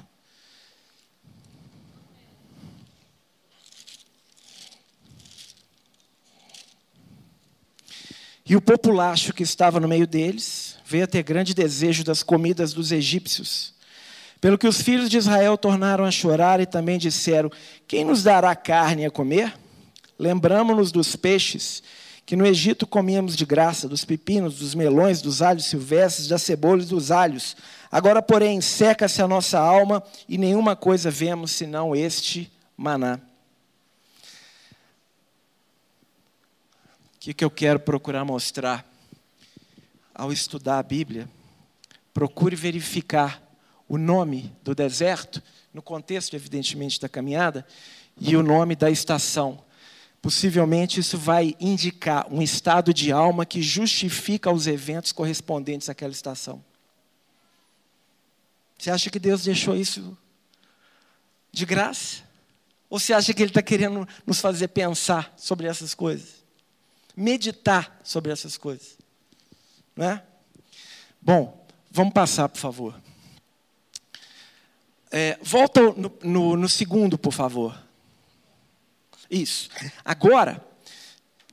E 8.50 8.56
o 8.56 8.60
populacho 8.60 9.32
que 9.32 9.44
estava 9.44 9.78
no 9.78 9.86
meio 9.86 10.08
deles 10.08 10.76
veio 10.84 11.04
a 11.04 11.06
ter 11.06 11.22
grande 11.22 11.54
desejo 11.54 12.02
das 12.02 12.20
comidas 12.20 12.72
dos 12.72 12.90
egípcios 12.90 13.72
pelo 14.40 14.58
que 14.58 14.66
os 14.66 14.82
filhos 14.82 15.08
de 15.08 15.18
Israel 15.18 15.56
tornaram 15.56 16.04
a 16.04 16.10
chorar 16.10 16.58
e 16.58 16.66
também 16.66 16.98
disseram: 16.98 17.48
Quem 17.86 18.04
nos 18.04 18.24
dará 18.24 18.56
carne 18.56 19.06
a 19.06 19.10
comer? 19.10 19.54
Lembramos-nos 20.18 20.90
dos 20.90 21.14
peixes 21.14 21.80
que 22.26 22.34
no 22.34 22.44
Egito 22.44 22.88
comíamos 22.88 23.36
de 23.36 23.46
graça, 23.46 23.88
dos 23.88 24.04
pepinos, 24.04 24.58
dos 24.58 24.74
melões, 24.74 25.22
dos 25.22 25.42
alhos 25.42 25.66
silvestres, 25.66 26.26
das 26.26 26.42
cebolas 26.42 26.88
dos 26.88 27.12
alhos. 27.12 27.56
Agora, 27.88 28.20
porém, 28.20 28.60
seca-se 28.60 29.22
a 29.22 29.28
nossa 29.28 29.60
alma 29.60 30.02
e 30.28 30.36
nenhuma 30.36 30.74
coisa 30.74 31.08
vemos 31.08 31.52
senão 31.52 31.94
este 31.94 32.50
maná. 32.76 33.20
Que, 37.20 37.34
que 37.34 37.44
eu 37.44 37.50
quero 37.50 37.78
procurar 37.78 38.24
mostrar? 38.24 38.90
Ao 40.14 40.32
estudar 40.32 40.78
a 40.78 40.82
Bíblia, 40.82 41.28
procure 42.12 42.56
verificar 42.56 43.42
o 43.86 43.98
nome 43.98 44.52
do 44.62 44.74
deserto, 44.74 45.42
no 45.72 45.82
contexto, 45.82 46.34
evidentemente, 46.34 47.00
da 47.00 47.08
caminhada, 47.08 47.66
e 48.18 48.36
o 48.36 48.42
nome 48.42 48.74
da 48.74 48.90
estação. 48.90 49.62
Possivelmente 50.20 51.00
isso 51.00 51.16
vai 51.16 51.54
indicar 51.60 52.26
um 52.30 52.42
estado 52.42 52.92
de 52.92 53.12
alma 53.12 53.46
que 53.46 53.62
justifica 53.62 54.50
os 54.50 54.66
eventos 54.66 55.12
correspondentes 55.12 55.88
àquela 55.88 56.12
estação. 56.12 56.64
Você 58.78 58.90
acha 58.90 59.10
que 59.10 59.18
Deus 59.18 59.44
deixou 59.44 59.76
isso 59.76 60.16
de 61.52 61.66
graça? 61.66 62.22
Ou 62.88 62.98
você 62.98 63.12
acha 63.12 63.32
que 63.32 63.42
Ele 63.42 63.50
está 63.50 63.62
querendo 63.62 64.08
nos 64.26 64.40
fazer 64.40 64.68
pensar 64.68 65.32
sobre 65.36 65.66
essas 65.66 65.94
coisas? 65.94 66.39
Meditar 67.20 68.00
sobre 68.02 68.32
essas 68.32 68.56
coisas? 68.56 68.96
Não 69.94 70.06
é? 70.06 70.22
Bom, 71.20 71.66
vamos 71.90 72.14
passar, 72.14 72.48
por 72.48 72.56
favor. 72.58 72.98
É, 75.10 75.38
volta 75.42 75.82
no, 75.82 76.10
no, 76.22 76.56
no 76.56 76.66
segundo, 76.66 77.18
por 77.18 77.34
favor. 77.34 77.78
Isso. 79.30 79.68
Agora, 80.02 80.64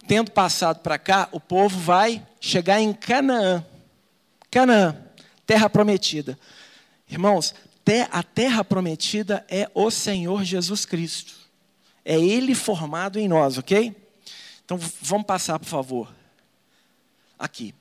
tendo 0.08 0.32
passado 0.32 0.80
para 0.80 0.97
cá, 0.97 1.27
o 1.34 1.39
povo 1.39 1.77
vai 1.77 2.25
chegar 2.39 2.80
em 2.80 2.93
Canaã. 2.93 3.65
Canaã, 4.49 4.95
terra 5.45 5.69
prometida. 5.69 6.39
Irmãos, 7.10 7.53
a 8.10 8.23
terra 8.23 8.63
prometida 8.63 9.45
é 9.49 9.69
o 9.73 9.91
Senhor 9.91 10.45
Jesus 10.45 10.86
Cristo. 10.86 11.34
É 12.06 12.17
Ele 12.17 12.56
formado 12.56 13.19
em 13.19 13.27
nós, 13.27 13.58
ok? 13.58 14.07
Então 14.67 14.77
vamos 15.01 15.25
passar, 15.25 15.58
por 15.58 15.65
favor. 15.65 16.13
Aqui. 17.39 17.73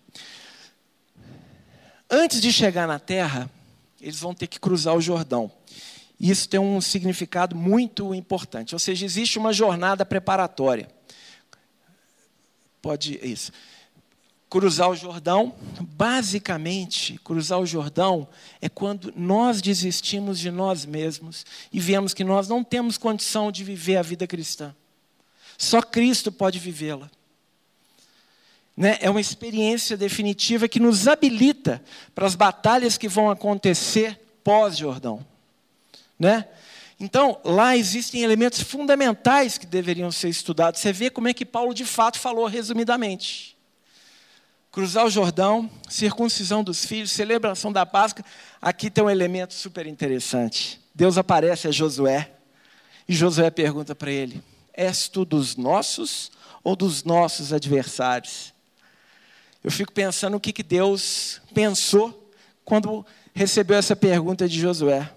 Antes 2.09 2.41
de 2.41 2.53
chegar 2.53 2.87
na 2.87 3.01
terra, 3.01 3.51
eles 4.01 4.21
vão 4.21 4.33
ter 4.33 4.47
que 4.47 4.61
cruzar 4.61 4.95
o 4.95 5.01
Jordão. 5.01 5.51
Isso 6.21 6.49
tem 6.49 6.61
um 6.61 6.81
significado 6.81 7.57
muito 7.57 8.15
importante. 8.15 8.73
Ou 8.73 8.79
seja, 8.79 9.05
existe 9.05 9.37
uma 9.37 9.53
jornada 9.53 10.07
preparatória. 10.07 10.89
Pode 12.81 13.19
isso. 13.21 13.51
Cruzar 14.49 14.89
o 14.89 14.95
Jordão, 14.95 15.57
basicamente, 15.81 17.19
cruzar 17.25 17.59
o 17.59 17.67
Jordão 17.67 18.29
é 18.61 18.69
quando 18.69 19.13
nós 19.17 19.61
desistimos 19.61 20.39
de 20.39 20.53
nós 20.53 20.85
mesmos 20.85 21.45
e 21.73 21.81
vemos 21.81 22.15
que 22.15 22.23
nós 22.23 22.49
não 22.49 22.63
temos 22.63 22.97
condição 22.97 23.51
de 23.51 23.65
viver 23.65 23.97
a 23.97 24.03
vida 24.03 24.25
cristã. 24.25 24.73
Só 25.59 25.81
Cristo 25.81 26.31
pode 26.31 26.59
vivê-la. 26.59 27.11
Né? 28.77 28.99
É 29.01 29.09
uma 29.09 29.21
experiência 29.21 29.97
definitiva 29.97 30.69
que 30.69 30.79
nos 30.79 31.09
habilita 31.09 31.83
para 32.15 32.27
as 32.27 32.35
batalhas 32.35 32.99
que 32.99 33.09
vão 33.09 33.31
acontecer 33.31 34.21
pós-Jordão. 34.45 35.27
Né? 36.19 36.47
Então, 37.01 37.41
lá 37.45 37.77
existem 37.77 38.23
elementos 38.23 38.61
fundamentais 38.61 39.59
que 39.59 39.67
deveriam 39.67 40.11
ser 40.11 40.29
estudados. 40.29 40.81
Você 40.81 40.93
vê 40.93 41.11
como 41.11 41.29
é 41.29 41.35
que 41.35 41.45
Paulo 41.45 41.75
de 41.75 41.85
fato 41.85 42.19
falou 42.19 42.47
resumidamente. 42.47 43.57
Cruzar 44.71 45.07
o 45.07 45.11
Jordão, 45.11 45.71
circuncisão 45.89 46.63
dos 46.63 46.85
filhos, 46.85 47.11
celebração 47.11 47.73
da 47.73 47.87
Páscoa. 47.87 48.25
Aqui 48.61 48.91
tem 48.91 49.03
um 49.03 49.11
elemento 49.11 49.55
super 49.55 49.87
interessante. 49.87 50.81
Deus 50.95 51.17
aparece 51.17 51.69
a 51.69 51.71
Josué 51.71 52.31
e 53.09 53.15
Josué 53.15 53.51
pergunta 53.51 53.95
para 53.95 54.11
ele: 54.11 54.43
És 54.77 55.09
tu 55.09 55.25
dos 55.25 55.57
nossos 55.57 56.31
ou 56.63 56.77
dos 56.77 57.03
nossos 57.03 57.53
adversários? 57.53 58.53
Eu 59.65 59.71
fico 59.71 59.93
pensando 59.93 60.37
o 60.37 60.41
que, 60.41 60.53
que 60.53 60.63
Deus 60.63 61.41
pensou 61.55 62.31
quando 62.65 63.05
recebeu 63.35 63.77
essa 63.77 63.97
pergunta 63.97 64.49
de 64.49 64.61
Josué. 64.61 65.11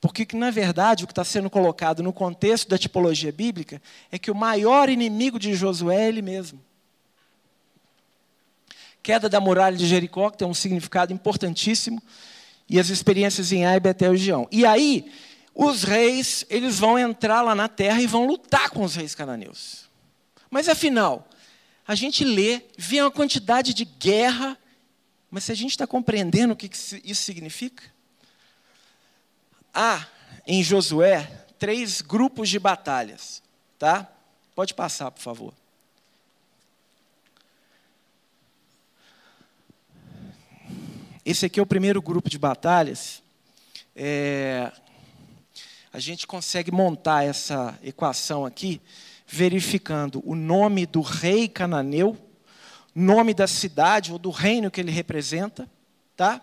Porque, 0.00 0.26
na 0.34 0.50
verdade, 0.50 1.04
o 1.04 1.06
que 1.06 1.12
está 1.12 1.24
sendo 1.24 1.50
colocado 1.50 2.02
no 2.02 2.12
contexto 2.12 2.68
da 2.68 2.78
tipologia 2.78 3.30
bíblica 3.30 3.82
é 4.10 4.18
que 4.18 4.30
o 4.30 4.34
maior 4.34 4.88
inimigo 4.88 5.38
de 5.38 5.54
Josué 5.54 5.96
é 5.96 6.08
ele 6.08 6.22
mesmo. 6.22 6.60
Queda 9.02 9.28
da 9.28 9.40
muralha 9.40 9.76
de 9.76 9.86
Jericó, 9.86 10.30
que 10.30 10.38
tem 10.38 10.48
um 10.48 10.54
significado 10.54 11.12
importantíssimo, 11.12 12.02
e 12.68 12.78
as 12.78 12.88
experiências 12.88 13.52
em 13.52 13.66
Ai, 13.66 13.80
Betel 13.80 14.14
e 14.14 14.18
Gião. 14.18 14.48
E 14.50 14.64
aí, 14.64 15.10
os 15.62 15.82
reis, 15.82 16.42
eles 16.48 16.78
vão 16.78 16.98
entrar 16.98 17.42
lá 17.42 17.54
na 17.54 17.68
terra 17.68 18.00
e 18.00 18.06
vão 18.06 18.24
lutar 18.24 18.70
com 18.70 18.82
os 18.82 18.94
reis 18.94 19.14
cananeus. 19.14 19.90
Mas 20.50 20.70
afinal, 20.70 21.28
a 21.86 21.94
gente 21.94 22.24
lê, 22.24 22.62
vê 22.78 23.02
uma 23.02 23.10
quantidade 23.10 23.74
de 23.74 23.84
guerra, 23.84 24.56
mas 25.30 25.44
se 25.44 25.52
a 25.52 25.54
gente 25.54 25.72
está 25.72 25.86
compreendendo 25.86 26.54
o 26.54 26.56
que 26.56 26.70
isso 27.04 27.22
significa, 27.22 27.82
há 29.74 30.06
em 30.46 30.62
Josué 30.62 31.30
três 31.58 32.00
grupos 32.00 32.48
de 32.48 32.58
batalhas, 32.58 33.42
tá? 33.78 34.10
Pode 34.54 34.72
passar, 34.72 35.10
por 35.10 35.20
favor. 35.20 35.52
Esse 41.22 41.44
aqui 41.44 41.60
é 41.60 41.62
o 41.62 41.66
primeiro 41.66 42.00
grupo 42.00 42.30
de 42.30 42.38
batalhas. 42.38 43.22
É, 43.94 44.72
a 45.92 45.98
gente 45.98 46.26
consegue 46.26 46.70
montar 46.70 47.24
essa 47.24 47.78
equação 47.82 48.44
aqui, 48.44 48.80
verificando 49.26 50.22
o 50.24 50.34
nome 50.34 50.86
do 50.86 51.00
rei 51.00 51.48
cananeu, 51.48 52.16
nome 52.94 53.34
da 53.34 53.46
cidade 53.46 54.12
ou 54.12 54.18
do 54.18 54.30
reino 54.30 54.70
que 54.70 54.80
ele 54.80 54.90
representa, 54.90 55.68
tá? 56.16 56.40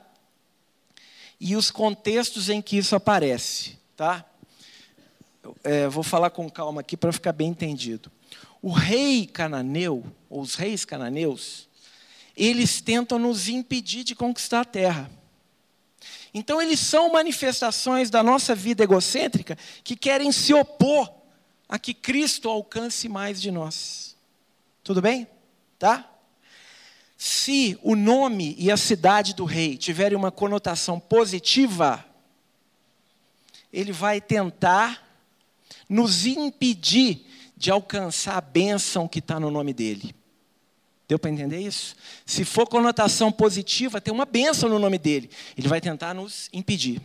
e 1.39 1.55
os 1.55 1.69
contextos 1.69 2.49
em 2.49 2.61
que 2.61 2.77
isso 2.77 2.95
aparece. 2.95 3.77
Tá? 3.95 4.25
É, 5.63 5.87
vou 5.87 6.03
falar 6.03 6.29
com 6.29 6.49
calma 6.49 6.81
aqui 6.81 6.97
para 6.97 7.11
ficar 7.11 7.31
bem 7.31 7.49
entendido. 7.49 8.11
O 8.61 8.71
rei 8.71 9.25
cananeu, 9.25 10.03
ou 10.29 10.41
os 10.41 10.55
reis 10.55 10.83
cananeus, 10.83 11.67
eles 12.35 12.81
tentam 12.81 13.19
nos 13.19 13.47
impedir 13.47 14.03
de 14.03 14.15
conquistar 14.15 14.61
a 14.61 14.65
terra. 14.65 15.09
Então, 16.37 16.61
eles 16.61 16.79
são 16.79 17.11
manifestações 17.11 18.11
da 18.11 18.21
nossa 18.21 18.53
vida 18.53 18.83
egocêntrica 18.83 19.57
que 19.83 19.95
querem 19.95 20.31
se 20.31 20.53
opor 20.53 21.11
a 21.67 21.79
que 21.79 21.95
Cristo 21.95 22.47
alcance 22.47 23.09
mais 23.09 23.41
de 23.41 23.49
nós. 23.49 24.15
Tudo 24.83 25.01
bem? 25.01 25.27
Tá? 25.79 26.07
Se 27.17 27.79
o 27.81 27.95
nome 27.95 28.55
e 28.59 28.69
a 28.69 28.77
cidade 28.77 29.33
do 29.33 29.45
rei 29.45 29.77
tiverem 29.77 30.15
uma 30.15 30.31
conotação 30.31 30.99
positiva, 30.99 32.05
ele 33.73 33.91
vai 33.91 34.21
tentar 34.21 35.03
nos 35.89 36.27
impedir 36.27 37.25
de 37.57 37.71
alcançar 37.71 38.37
a 38.37 38.41
bênção 38.41 39.07
que 39.07 39.17
está 39.17 39.39
no 39.39 39.49
nome 39.49 39.73
dele. 39.73 40.13
Deu 41.07 41.17
para 41.17 41.31
entender 41.31 41.59
isso? 41.59 41.95
Se 42.25 42.43
for 42.43 42.67
conotação 42.67 43.31
positiva, 43.31 44.01
tem 44.01 44.13
uma 44.13 44.25
bênção 44.25 44.67
no 44.67 44.77
nome 44.77 44.97
dele. 44.97 45.29
Ele 45.57 45.67
vai 45.67 45.79
tentar 45.79 46.13
nos 46.13 46.49
impedir. 46.51 47.01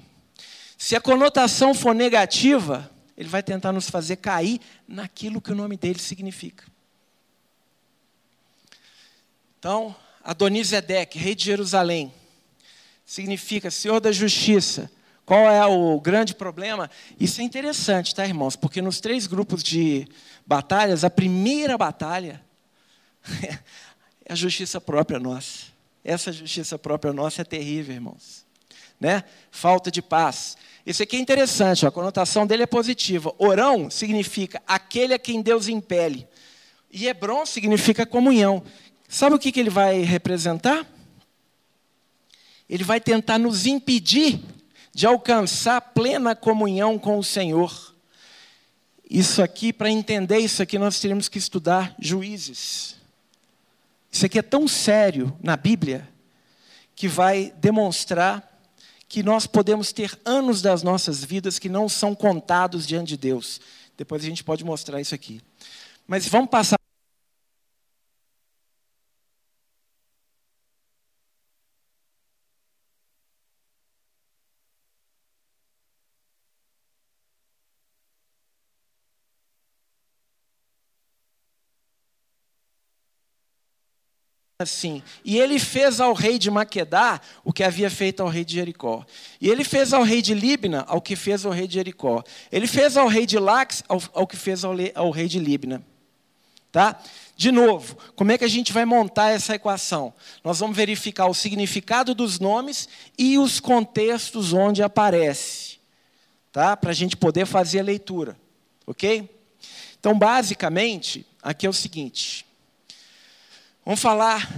Se 0.77 0.97
a 0.97 1.01
conotação 1.01 1.73
for 1.73 1.95
negativa, 1.95 2.91
ele 3.17 3.29
vai 3.29 3.43
tentar 3.43 3.71
nos 3.71 3.88
fazer 3.88 4.17
cair 4.17 4.61
naquilo 4.88 5.41
que 5.41 5.53
o 5.53 5.55
nome 5.55 5.77
dele 5.77 6.01
significa. 6.01 6.65
Então, 9.59 9.95
Adonizedeque, 10.25 11.21
rei 11.21 11.37
de 11.37 11.45
Jerusalém, 11.45 12.12
significa 13.05 13.71
Senhor 13.71 14.01
da 14.01 14.11
Justiça. 14.11 14.91
Qual 15.25 15.49
é 15.49 15.65
o 15.65 16.01
grande 16.01 16.35
problema? 16.35 16.91
Isso 17.21 17.41
é 17.41 17.45
interessante, 17.45 18.12
tá, 18.12 18.27
irmãos? 18.27 18.57
Porque 18.57 18.83
nos 18.83 19.01
três 19.01 19.29
grupos 19.29 19.62
de 19.62 20.09
batalhas, 20.45 21.05
a 21.05 21.11
primeira 21.11 21.79
batalha 21.79 22.45
a 24.28 24.35
justiça 24.35 24.80
própria 24.80 25.18
nossa. 25.18 25.66
Essa 26.04 26.32
justiça 26.32 26.78
própria 26.78 27.12
nossa 27.12 27.42
é 27.42 27.44
terrível, 27.44 27.94
irmãos. 27.94 28.44
Né? 29.00 29.24
Falta 29.50 29.90
de 29.90 30.02
paz. 30.02 30.56
Isso 30.85 31.02
aqui 31.02 31.16
é 31.16 31.20
interessante, 31.20 31.87
a 31.87 31.90
conotação 31.90 32.46
dele 32.46 32.64
é 32.64 32.66
positiva. 32.66 33.32
Orão 33.38 33.88
significa 33.88 34.61
aquele 34.66 35.14
a 35.14 35.18
quem 35.18 35.40
Deus 35.40 35.68
impele. 35.68 36.26
E 36.90 37.06
Hebron 37.06 37.46
significa 37.46 38.04
comunhão. 38.04 38.62
Sabe 39.08 39.37
o 39.37 39.38
que, 39.38 39.52
que 39.52 39.61
ele 39.61 39.70
vai 39.70 40.00
representar? 40.00 40.87
Ele 42.68 42.85
vai 42.85 43.00
tentar 43.00 43.38
nos 43.38 43.66
impedir 43.66 44.40
de 44.94 45.06
alcançar 45.06 45.80
plena 45.80 46.35
comunhão 46.35 46.98
com 46.98 47.18
o 47.18 47.24
Senhor. 47.24 47.94
Isso 49.08 49.42
aqui, 49.42 49.72
para 49.72 49.90
entender 49.90 50.38
isso 50.38 50.62
aqui, 50.62 50.78
nós 50.78 50.98
teríamos 50.98 51.28
que 51.28 51.38
estudar 51.38 51.94
juízes. 51.98 52.96
Isso 54.12 54.27
aqui 54.27 54.38
é 54.38 54.42
tão 54.42 54.68
sério 54.68 55.35
na 55.42 55.57
Bíblia 55.57 56.07
que 56.94 57.09
vai 57.09 57.53
demonstrar 57.57 58.46
que 59.09 59.22
nós 59.22 59.46
podemos 59.46 59.90
ter 59.90 60.18
anos 60.25 60.61
das 60.61 60.83
nossas 60.83 61.25
vidas 61.25 61.59
que 61.59 61.70
não 61.70 61.88
são 61.88 62.14
contados 62.14 62.87
diante 62.87 63.09
de 63.09 63.16
Deus. 63.16 63.61
Depois 63.96 64.22
a 64.22 64.27
gente 64.27 64.44
pode 64.44 64.64
mostrar 64.64 65.01
isso 65.01 65.14
aqui. 65.14 65.40
Mas 66.07 66.29
vamos 66.29 66.51
passar. 66.51 66.82
Assim: 84.62 85.03
E 85.25 85.38
ele 85.38 85.59
fez 85.59 86.01
ao 86.01 86.12
rei 86.12 86.38
de 86.38 86.51
Maquedá 86.51 87.20
o 87.44 87.53
que 87.53 87.62
havia 87.62 87.90
feito 87.90 88.22
ao 88.22 88.29
rei 88.29 88.44
de 88.44 88.55
Jericó. 88.55 89.05
E 89.40 89.48
ele 89.48 89.64
fez 89.64 89.92
ao 89.92 90.03
rei 90.03 90.22
de 90.22 90.35
Libna 90.35 90.85
ao 90.88 91.01
que 91.01 91.16
fez 91.16 91.44
ao 91.44 91.53
rei 91.53 91.66
de 91.66 91.75
Jericó. 91.75 92.22
Ele 92.51 92.66
fez 92.66 92.96
ao 92.96 93.09
rei 93.09 93.27
de 93.27 93.38
Lax 93.38 93.83
ao 93.88 94.27
que 94.27 94.37
fez 94.37 94.64
ao, 94.64 94.75
ao 94.94 95.11
rei 95.11 95.29
de 95.29 95.38
Libna. 95.38 95.85
Tá? 96.72 96.98
De 97.37 97.53
novo, 97.53 97.98
como 98.16 98.33
é 98.33 98.38
que 98.38 98.44
a 98.44 98.48
gente 98.48 98.72
vai 98.72 98.87
montar 98.87 99.31
essa 99.31 99.55
equação? 99.55 100.14
Nós 100.42 100.59
vamos 100.61 100.75
verificar 100.75 101.27
o 101.27 101.35
significado 101.35 102.14
dos 102.14 102.38
nomes 102.38 102.88
e 103.18 103.38
os 103.38 103.61
contextos 103.61 104.55
onde 104.55 104.83
aparece, 104.83 105.79
tá? 106.51 106.75
Para 106.75 106.90
a 106.90 106.94
gente 106.94 107.16
poder 107.16 107.44
fazer 107.44 107.81
a 107.81 107.85
leitura, 107.85 108.38
ok? 108.87 109.29
Então, 110.01 110.18
basicamente, 110.18 111.27
aqui 111.42 111.66
é 111.66 111.68
o 111.68 111.75
seguinte: 111.75 112.46
Vamos 113.85 114.01
falar 114.01 114.49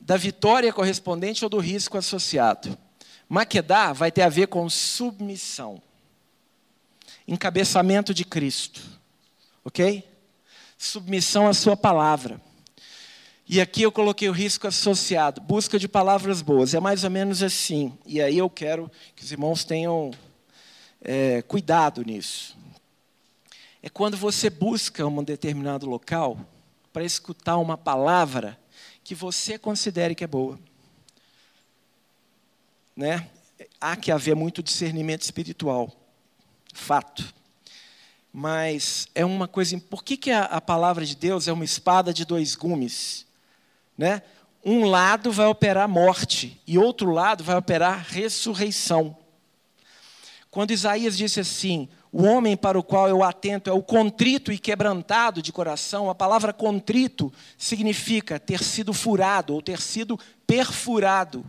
da 0.00 0.16
vitória 0.16 0.72
correspondente 0.72 1.44
ou 1.44 1.48
do 1.48 1.58
risco 1.58 1.96
associado. 1.96 2.76
Maquedá 3.28 3.92
vai 3.92 4.10
ter 4.10 4.22
a 4.22 4.28
ver 4.28 4.48
com 4.48 4.68
submissão, 4.68 5.80
encabeçamento 7.26 8.12
de 8.12 8.24
Cristo, 8.24 8.82
ok? 9.64 10.04
Submissão 10.76 11.46
à 11.46 11.54
Sua 11.54 11.76
palavra. 11.76 12.40
E 13.48 13.60
aqui 13.60 13.82
eu 13.82 13.92
coloquei 13.92 14.28
o 14.28 14.32
risco 14.32 14.66
associado, 14.66 15.40
busca 15.40 15.78
de 15.78 15.86
palavras 15.86 16.42
boas. 16.42 16.74
É 16.74 16.80
mais 16.80 17.04
ou 17.04 17.10
menos 17.10 17.40
assim. 17.40 17.96
E 18.04 18.20
aí 18.20 18.38
eu 18.38 18.50
quero 18.50 18.90
que 19.14 19.22
os 19.22 19.30
irmãos 19.30 19.64
tenham 19.64 20.10
é, 21.00 21.40
cuidado 21.42 22.02
nisso. 22.02 22.56
É 23.80 23.88
quando 23.88 24.16
você 24.16 24.50
busca 24.50 25.06
um 25.06 25.22
determinado 25.22 25.86
local 25.88 26.38
para 26.92 27.04
escutar 27.04 27.58
uma 27.58 27.78
palavra 27.78 28.58
que 29.04 29.14
você 29.14 29.58
considere 29.58 30.14
que 30.14 30.24
é 30.24 30.26
boa. 30.26 30.58
Né? 32.96 33.28
Há 33.80 33.96
que 33.96 34.12
haver 34.12 34.36
muito 34.36 34.62
discernimento 34.62 35.22
espiritual, 35.22 35.94
fato. 36.72 37.34
Mas 38.32 39.08
é 39.14 39.24
uma 39.24 39.46
coisa. 39.46 39.78
Por 39.78 40.02
que, 40.02 40.16
que 40.16 40.30
a, 40.30 40.44
a 40.44 40.60
palavra 40.60 41.04
de 41.04 41.16
Deus 41.16 41.48
é 41.48 41.52
uma 41.52 41.64
espada 41.64 42.12
de 42.14 42.24
dois 42.24 42.54
gumes? 42.54 43.26
né? 43.96 44.22
Um 44.64 44.84
lado 44.84 45.32
vai 45.32 45.46
operar 45.46 45.88
morte 45.88 46.60
e 46.66 46.78
outro 46.78 47.10
lado 47.10 47.42
vai 47.42 47.56
operar 47.56 48.06
ressurreição. 48.08 49.16
Quando 50.50 50.70
Isaías 50.70 51.16
disse 51.16 51.40
assim: 51.40 51.88
O 52.12 52.24
homem 52.24 52.58
para 52.58 52.78
o 52.78 52.82
qual 52.82 53.08
eu 53.08 53.22
atento 53.22 53.70
é 53.70 53.72
o 53.72 53.82
contrito 53.82 54.52
e 54.52 54.58
quebrantado 54.58 55.40
de 55.40 55.50
coração, 55.50 56.10
a 56.10 56.14
palavra 56.14 56.52
contrito 56.52 57.32
significa 57.56 58.38
ter 58.38 58.62
sido 58.62 58.92
furado 58.92 59.54
ou 59.54 59.62
ter 59.62 59.80
sido 59.80 60.20
perfurado. 60.46 61.42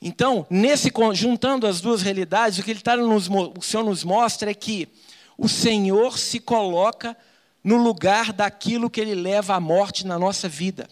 Então, 0.00 0.46
nesse 0.48 0.92
juntando 1.12 1.66
as 1.66 1.80
duas 1.80 2.02
realidades, 2.02 2.58
o 2.58 2.62
que 2.62 2.70
ele 2.70 2.80
tá 2.80 2.96
nos, 2.96 3.28
o 3.28 3.62
Senhor 3.62 3.82
nos 3.82 4.04
mostra 4.04 4.50
é 4.50 4.54
que 4.54 4.88
o 5.36 5.48
Senhor 5.48 6.18
se 6.18 6.38
coloca 6.38 7.16
no 7.64 7.76
lugar 7.76 8.32
daquilo 8.32 8.88
que 8.88 9.00
ele 9.00 9.14
leva 9.14 9.54
à 9.54 9.60
morte 9.60 10.06
na 10.06 10.18
nossa 10.18 10.48
vida. 10.48 10.88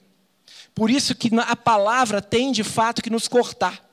Por 0.75 0.91
isso 0.91 1.15
que 1.15 1.31
a 1.39 1.55
palavra 1.55 2.21
tem 2.21 2.51
de 2.51 2.65
fato 2.65 3.03
que 3.03 3.11
nos 3.11 3.29
cortar. 3.29 3.92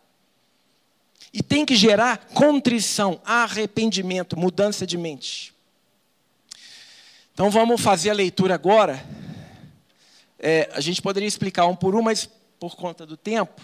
E 1.34 1.44
tem 1.44 1.66
que 1.66 1.76
gerar 1.76 2.18
contrição, 2.34 3.22
arrependimento, 3.24 4.38
mudança 4.38 4.86
de 4.86 4.98
mente. 4.98 5.54
Então 7.34 7.50
vamos 7.50 7.80
fazer 7.82 8.10
a 8.10 8.14
leitura 8.14 8.56
agora. 8.56 9.04
É, 10.38 10.70
a 10.74 10.80
gente 10.80 11.02
poderia 11.02 11.28
explicar 11.28 11.66
um 11.68 11.76
por 11.76 11.96
um, 11.96 12.02
mas 12.02 12.30
por 12.60 12.76
conta 12.76 13.06
do 13.06 13.16
tempo. 13.16 13.62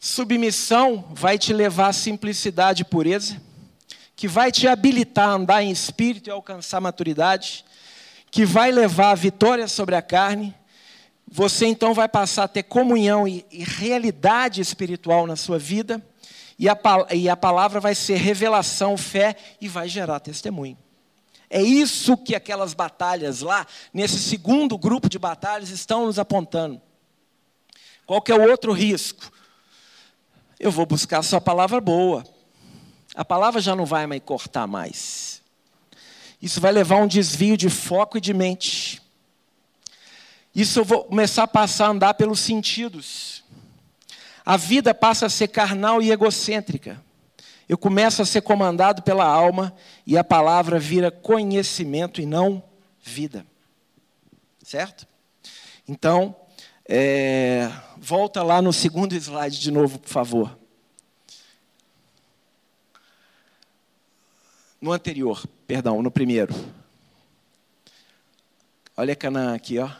Submissão 0.00 1.04
vai 1.10 1.38
te 1.38 1.52
levar 1.52 1.88
à 1.88 1.92
simplicidade 1.92 2.82
e 2.82 2.84
pureza 2.84 3.40
que 4.18 4.26
vai 4.26 4.50
te 4.50 4.66
habilitar 4.66 5.28
a 5.28 5.34
andar 5.34 5.62
em 5.62 5.70
espírito 5.70 6.28
e 6.28 6.32
alcançar 6.32 6.80
maturidade, 6.80 7.64
que 8.32 8.44
vai 8.44 8.72
levar 8.72 9.12
a 9.12 9.14
vitória 9.14 9.68
sobre 9.68 9.94
a 9.94 10.02
carne. 10.02 10.52
Você 11.30 11.66
então 11.66 11.94
vai 11.94 12.08
passar 12.08 12.42
a 12.42 12.48
ter 12.48 12.64
comunhão 12.64 13.28
e, 13.28 13.46
e 13.48 13.62
realidade 13.62 14.60
espiritual 14.60 15.24
na 15.24 15.36
sua 15.36 15.56
vida, 15.56 16.04
e 16.58 16.68
a, 16.68 16.78
e 17.14 17.28
a 17.28 17.36
palavra 17.36 17.80
vai 17.80 17.94
ser 17.94 18.16
revelação, 18.16 18.96
fé 18.96 19.36
e 19.60 19.68
vai 19.68 19.88
gerar 19.88 20.20
testemunho. 20.20 20.76
É 21.48 21.62
isso 21.62 22.16
que 22.16 22.34
aquelas 22.34 22.74
batalhas 22.74 23.40
lá, 23.40 23.66
nesse 23.92 24.18
segundo 24.18 24.76
grupo 24.76 25.08
de 25.08 25.18
batalhas, 25.18 25.70
estão 25.70 26.06
nos 26.06 26.18
apontando. 26.18 26.80
Qual 28.04 28.20
que 28.20 28.32
é 28.32 28.34
o 28.34 28.50
outro 28.50 28.72
risco? 28.72 29.30
Eu 30.58 30.70
vou 30.70 30.84
buscar 30.84 31.22
só 31.22 31.36
a 31.36 31.40
palavra 31.40 31.80
boa 31.80 32.24
a 33.18 33.24
palavra 33.24 33.60
já 33.60 33.74
não 33.74 33.84
vai 33.84 34.06
me 34.06 34.20
cortar 34.20 34.68
mais. 34.68 35.42
Isso 36.40 36.60
vai 36.60 36.70
levar 36.70 37.00
a 37.00 37.02
um 37.02 37.08
desvio 37.08 37.56
de 37.56 37.68
foco 37.68 38.16
e 38.16 38.20
de 38.20 38.32
mente. 38.32 39.02
Isso 40.54 40.78
eu 40.78 40.84
vou 40.84 41.02
começar 41.02 41.42
a 41.42 41.48
passar 41.48 41.86
a 41.86 41.90
andar 41.90 42.14
pelos 42.14 42.38
sentidos. 42.38 43.37
A 44.48 44.56
vida 44.56 44.94
passa 44.94 45.26
a 45.26 45.28
ser 45.28 45.48
carnal 45.48 46.00
e 46.00 46.10
egocêntrica. 46.10 47.04
Eu 47.68 47.76
começo 47.76 48.22
a 48.22 48.24
ser 48.24 48.40
comandado 48.40 49.02
pela 49.02 49.26
alma 49.26 49.76
e 50.06 50.16
a 50.16 50.24
palavra 50.24 50.78
vira 50.78 51.10
conhecimento 51.10 52.18
e 52.18 52.24
não 52.24 52.64
vida. 52.98 53.44
Certo? 54.62 55.06
Então, 55.86 56.34
é, 56.88 57.70
volta 57.98 58.42
lá 58.42 58.62
no 58.62 58.72
segundo 58.72 59.14
slide 59.14 59.60
de 59.60 59.70
novo, 59.70 59.98
por 59.98 60.08
favor. 60.08 60.58
No 64.80 64.92
anterior, 64.92 65.44
perdão, 65.66 66.00
no 66.00 66.10
primeiro. 66.10 66.54
Olha 68.96 69.14
Canaã 69.14 69.54
aqui, 69.54 69.78
ó. 69.78 69.90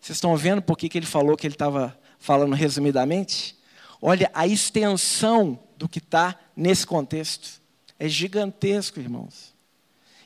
Vocês 0.00 0.16
estão 0.16 0.36
vendo 0.36 0.60
por 0.60 0.76
que, 0.76 0.88
que 0.88 0.98
ele 0.98 1.06
falou 1.06 1.36
que 1.36 1.46
ele 1.46 1.54
estava 1.54 1.96
falando 2.26 2.56
resumidamente? 2.56 3.56
Olha 4.02 4.28
a 4.34 4.48
extensão 4.48 5.56
do 5.78 5.88
que 5.88 5.98
está 5.98 6.36
nesse 6.56 6.84
contexto. 6.84 7.62
É 8.00 8.08
gigantesco, 8.08 8.98
irmãos. 8.98 9.54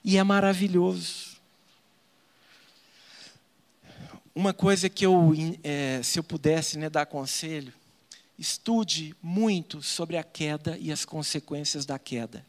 E 0.03 0.17
é 0.17 0.25
maravilhoso. 0.25 1.39
Uma 4.35 4.55
coisa 4.55 4.89
que 4.89 5.05
eu, 5.05 5.31
é, 5.63 6.01
se 6.03 6.19
eu 6.19 6.25
pudesse 6.25 6.79
né, 6.79 6.89
dar 6.89 7.05
conselho, 7.05 7.73
estude 8.39 9.15
muito 9.23 9.83
sobre 9.83 10.17
a 10.17 10.25
queda 10.25 10.79
e 10.81 10.91
as 10.91 11.05
consequências 11.05 11.85
da 11.85 11.99
queda 11.99 12.47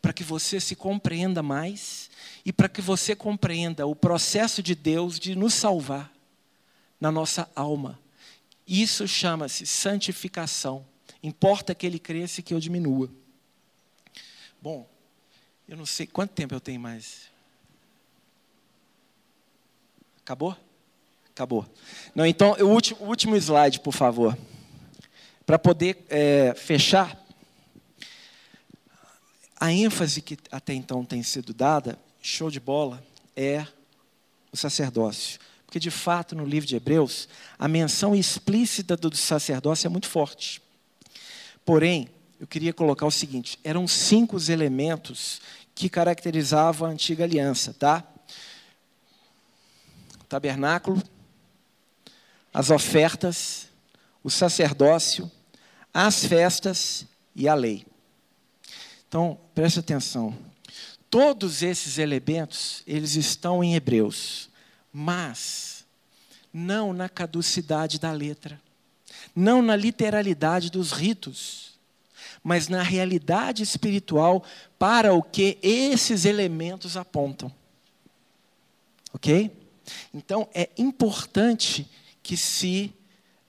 para 0.00 0.12
que 0.12 0.22
você 0.22 0.60
se 0.60 0.76
compreenda 0.76 1.42
mais 1.42 2.08
e 2.44 2.52
para 2.52 2.68
que 2.68 2.80
você 2.80 3.16
compreenda 3.16 3.88
o 3.88 3.96
processo 3.96 4.62
de 4.62 4.72
Deus 4.72 5.18
de 5.18 5.34
nos 5.34 5.52
salvar 5.52 6.12
na 7.00 7.10
nossa 7.10 7.50
alma. 7.56 7.98
Isso 8.66 9.06
chama-se 9.06 9.64
santificação. 9.64 10.84
Importa 11.22 11.74
que 11.74 11.86
ele 11.86 11.98
cresça 11.98 12.40
e 12.40 12.42
que 12.42 12.52
eu 12.52 12.60
diminua. 12.60 13.10
Bom, 14.60 14.88
eu 15.68 15.76
não 15.76 15.86
sei 15.86 16.06
quanto 16.06 16.32
tempo 16.32 16.54
eu 16.54 16.60
tenho 16.60 16.80
mais. 16.80 17.30
Acabou? 20.20 20.56
Acabou. 21.30 21.66
Não, 22.14 22.26
então, 22.26 22.56
o 22.60 22.66
último, 22.66 23.04
o 23.04 23.08
último 23.08 23.36
slide, 23.36 23.80
por 23.80 23.92
favor. 23.92 24.36
Para 25.44 25.58
poder 25.58 26.04
é, 26.08 26.54
fechar, 26.54 27.24
a 29.58 29.72
ênfase 29.72 30.20
que 30.20 30.36
até 30.50 30.74
então 30.74 31.04
tem 31.04 31.22
sido 31.22 31.54
dada, 31.54 31.98
show 32.20 32.50
de 32.50 32.58
bola, 32.58 33.04
é 33.36 33.66
o 34.50 34.56
sacerdócio. 34.56 35.38
Porque, 35.66 35.80
de 35.80 35.90
fato, 35.90 36.34
no 36.36 36.44
livro 36.44 36.68
de 36.68 36.76
Hebreus, 36.76 37.28
a 37.58 37.66
menção 37.66 38.14
explícita 38.14 38.96
do 38.96 39.14
sacerdócio 39.16 39.86
é 39.86 39.90
muito 39.90 40.08
forte. 40.08 40.62
Porém, 41.64 42.08
eu 42.38 42.46
queria 42.46 42.72
colocar 42.72 43.04
o 43.06 43.10
seguinte: 43.10 43.58
eram 43.64 43.88
cinco 43.88 44.36
os 44.36 44.48
elementos 44.48 45.40
que 45.74 45.88
caracterizavam 45.88 46.88
a 46.88 46.92
antiga 46.92 47.24
aliança, 47.24 47.74
tá? 47.74 48.04
O 50.20 50.24
tabernáculo, 50.24 51.02
as 52.54 52.70
ofertas, 52.70 53.68
o 54.22 54.30
sacerdócio, 54.30 55.30
as 55.92 56.24
festas 56.24 57.06
e 57.34 57.48
a 57.48 57.54
lei. 57.54 57.86
Então, 59.08 59.38
preste 59.54 59.78
atenção. 59.78 60.36
Todos 61.10 61.62
esses 61.62 61.98
elementos, 61.98 62.82
eles 62.86 63.14
estão 63.14 63.62
em 63.62 63.74
Hebreus, 63.74 64.48
mas 64.98 65.84
não 66.50 66.94
na 66.94 67.06
caducidade 67.06 67.98
da 67.98 68.10
letra, 68.12 68.58
não 69.34 69.60
na 69.60 69.76
literalidade 69.76 70.70
dos 70.70 70.90
ritos, 70.90 71.74
mas 72.42 72.68
na 72.68 72.82
realidade 72.82 73.62
espiritual 73.62 74.42
para 74.78 75.12
o 75.12 75.22
que 75.22 75.58
esses 75.62 76.24
elementos 76.24 76.96
apontam. 76.96 77.52
OK? 79.12 79.50
Então 80.14 80.48
é 80.54 80.70
importante 80.78 81.86
que 82.22 82.34
se 82.34 82.90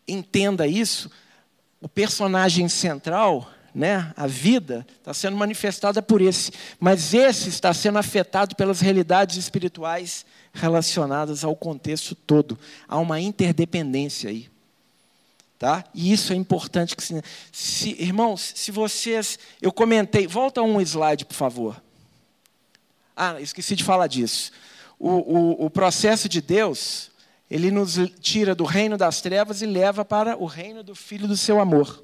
entenda 0.05 0.67
isso. 0.67 1.09
O 1.79 1.87
personagem 1.87 2.67
central 2.67 3.49
né, 3.73 4.11
a 4.17 4.27
vida 4.27 4.85
está 4.99 5.13
sendo 5.13 5.37
manifestada 5.37 6.01
por 6.01 6.19
esse, 6.19 6.51
mas 6.77 7.13
esse 7.13 7.47
está 7.47 7.73
sendo 7.73 7.99
afetado 7.99 8.53
pelas 8.53 8.81
realidades 8.81 9.37
espirituais 9.37 10.25
relacionadas 10.57 11.43
ao 11.43 11.55
contexto 11.55 12.15
todo. 12.15 12.57
Há 12.87 12.97
uma 12.97 13.19
interdependência 13.19 14.29
aí. 14.29 14.49
Tá? 15.57 15.83
E 15.93 16.11
isso 16.13 16.33
é 16.33 16.35
importante 16.35 16.95
que 16.95 17.03
se, 17.03 17.23
se, 17.51 17.95
irmãos, 17.99 18.53
se 18.55 18.71
vocês, 18.71 19.39
eu 19.59 19.71
comentei, 19.71 20.27
volta 20.27 20.61
um 20.61 20.79
slide, 20.79 21.25
por 21.25 21.33
favor. 21.33 21.81
Ah, 23.15 23.41
esqueci 23.41 23.75
de 23.75 23.83
falar 23.83 24.05
disso. 24.05 24.51
O, 24.99 25.09
o, 25.09 25.65
o 25.65 25.69
processo 25.69 26.29
de 26.29 26.41
Deus, 26.41 27.09
ele 27.49 27.71
nos 27.71 27.97
tira 28.19 28.53
do 28.53 28.65
reino 28.65 28.97
das 28.97 29.19
trevas 29.21 29.63
e 29.63 29.65
leva 29.65 30.05
para 30.05 30.37
o 30.37 30.45
reino 30.45 30.83
do 30.83 30.93
Filho 30.93 31.27
do 31.27 31.35
seu 31.35 31.59
amor. 31.59 32.03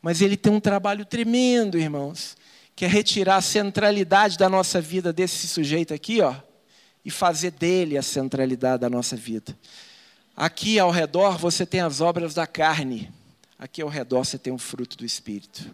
Mas 0.00 0.22
ele 0.22 0.36
tem 0.36 0.52
um 0.52 0.60
trabalho 0.60 1.04
tremendo, 1.04 1.78
irmãos, 1.78 2.36
que 2.74 2.86
é 2.86 2.88
retirar 2.88 3.36
a 3.36 3.42
centralidade 3.42 4.38
da 4.38 4.48
nossa 4.48 4.80
vida 4.80 5.12
desse 5.12 5.46
sujeito 5.48 5.92
aqui, 5.92 6.22
ó, 6.22 6.34
e 7.06 7.10
fazer 7.10 7.52
dele 7.52 7.96
a 7.96 8.02
centralidade 8.02 8.80
da 8.80 8.90
nossa 8.90 9.14
vida. 9.14 9.56
Aqui 10.36 10.76
ao 10.76 10.90
redor 10.90 11.38
você 11.38 11.64
tem 11.64 11.80
as 11.80 12.00
obras 12.00 12.34
da 12.34 12.48
carne, 12.48 13.12
aqui 13.56 13.80
ao 13.80 13.88
redor 13.88 14.24
você 14.24 14.36
tem 14.36 14.52
o 14.52 14.58
fruto 14.58 14.96
do 14.96 15.04
Espírito. 15.04 15.72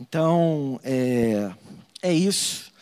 Então, 0.00 0.80
é, 0.82 1.52
é 2.00 2.10
isso. 2.10 2.72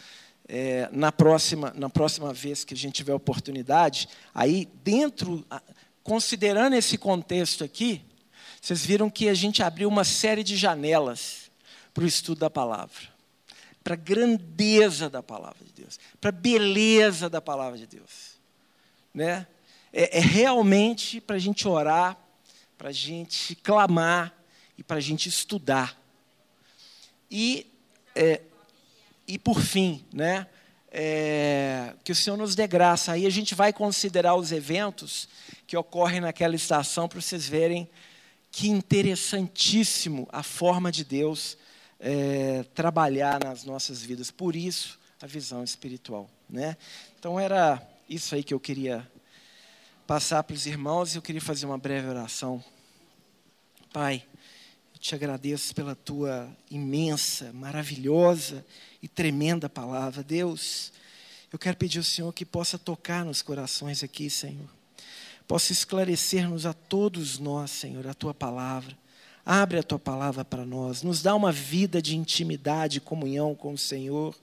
É, 0.49 0.89
na, 0.93 1.11
próxima, 1.11 1.75
na 1.77 1.91
próxima 1.91 2.33
vez 2.33 2.63
que 2.63 2.75
a 2.75 2.77
gente 2.77 2.95
tiver 2.95 3.13
oportunidade, 3.13 4.09
aí 4.33 4.69
dentro, 4.85 5.45
considerando 6.05 6.75
esse 6.77 6.97
contexto 6.97 7.65
aqui, 7.65 8.03
vocês 8.63 8.87
viram 8.87 9.11
que 9.11 9.29
a 9.29 9.35
gente 9.35 9.65
abriu 9.65 9.89
uma 9.89 10.05
série 10.05 10.45
de 10.45 10.57
janelas 10.57 11.51
para 11.93 12.05
o 12.05 12.07
estudo 12.07 12.39
da 12.39 12.49
palavra, 12.49 13.09
para 13.89 13.95
a 13.95 13.97
grandeza 13.97 15.09
da 15.09 15.23
palavra 15.23 15.65
de 15.65 15.73
Deus, 15.73 15.99
para 16.21 16.29
a 16.29 16.33
beleza 16.33 17.31
da 17.31 17.41
palavra 17.41 17.79
de 17.79 17.87
Deus. 17.87 18.39
Né? 19.15 19.47
é, 19.93 20.19
é 20.19 20.21
realmente 20.21 21.21
para 21.21 21.37
a 21.37 21.39
gente 21.39 21.67
orar, 21.67 22.19
para 22.77 22.91
a 22.91 22.93
gente 22.93 23.55
clamar 23.57 24.35
e 24.77 24.83
para 24.83 24.99
a 24.99 25.01
gente 25.01 25.29
estudar. 25.29 25.99
E, 27.31 27.67
é, 28.15 28.43
e 29.27 29.39
por 29.39 29.61
fim, 29.61 30.05
né, 30.13 30.47
é, 30.91 31.95
que 32.05 32.13
o 32.13 32.15
Senhor 32.15 32.37
nos 32.37 32.55
dê 32.55 32.67
graça. 32.67 33.13
Aí 33.13 33.27
a 33.27 33.31
gente 33.31 33.55
vai 33.55 33.73
considerar 33.73 34.35
os 34.35 34.53
eventos 34.53 35.29
que 35.67 35.77
ocorrem 35.77 36.21
naquela 36.21 36.55
estação 36.55 37.09
para 37.09 37.21
vocês 37.21 37.49
verem 37.49 37.89
que 38.51 38.69
interessantíssimo 38.69 40.29
a 40.31 40.43
forma 40.43 40.91
de 40.91 41.05
Deus 41.05 41.57
é, 41.99 42.65
trabalhar 42.75 43.43
nas 43.43 43.65
nossas 43.65 44.03
vidas. 44.03 44.31
Por 44.31 44.55
isso, 44.55 44.99
a 45.21 45.27
visão 45.27 45.65
espiritual. 45.65 46.31
Né? 46.49 46.77
Então, 47.19 47.39
era 47.39 47.83
isso 48.09 48.35
aí 48.35 48.43
que 48.43 48.55
eu 48.55 48.61
queria 48.61 49.07
passar 50.07 50.43
para 50.43 50.55
os 50.55 50.67
irmãos 50.67 51.15
e 51.15 51.19
eu 51.19 51.23
queria 51.23 51.41
fazer 51.41 51.67
uma 51.67 51.79
breve 51.79 52.09
oração. 52.09 52.65
Pai, 53.93 54.25
eu 54.95 54.99
te 54.99 55.15
agradeço 55.15 55.75
pela 55.75 55.95
tua 55.95 56.49
imensa, 56.71 57.53
maravilhosa 57.53 58.65
e 59.03 59.09
tremenda 59.09 59.69
palavra. 59.69 60.23
Deus, 60.23 60.93
eu 61.53 61.59
quero 61.59 61.77
pedir 61.77 61.99
ao 61.99 62.05
Senhor 62.05 62.33
que 62.33 62.45
possa 62.45 62.79
tocar 62.79 63.25
nos 63.25 63.43
corações 63.43 64.03
aqui, 64.03 64.31
Senhor. 64.31 64.69
Possa 65.47 65.73
esclarecer-nos 65.73 66.67
a 66.67 66.73
todos 66.73 67.39
nós, 67.39 67.71
Senhor, 67.71 68.07
a 68.07 68.15
tua 68.15 68.35
palavra. 68.35 68.97
Abre 69.51 69.79
a 69.79 69.83
tua 69.83 69.99
palavra 69.99 70.45
para 70.45 70.67
nós, 70.67 71.03
nos 71.03 71.23
dá 71.23 71.35
uma 71.35 71.51
vida 71.51 72.03
de 72.03 72.15
intimidade, 72.15 73.01
comunhão 73.01 73.55
com 73.55 73.73
o 73.73 73.79
Senhor. 73.79 74.37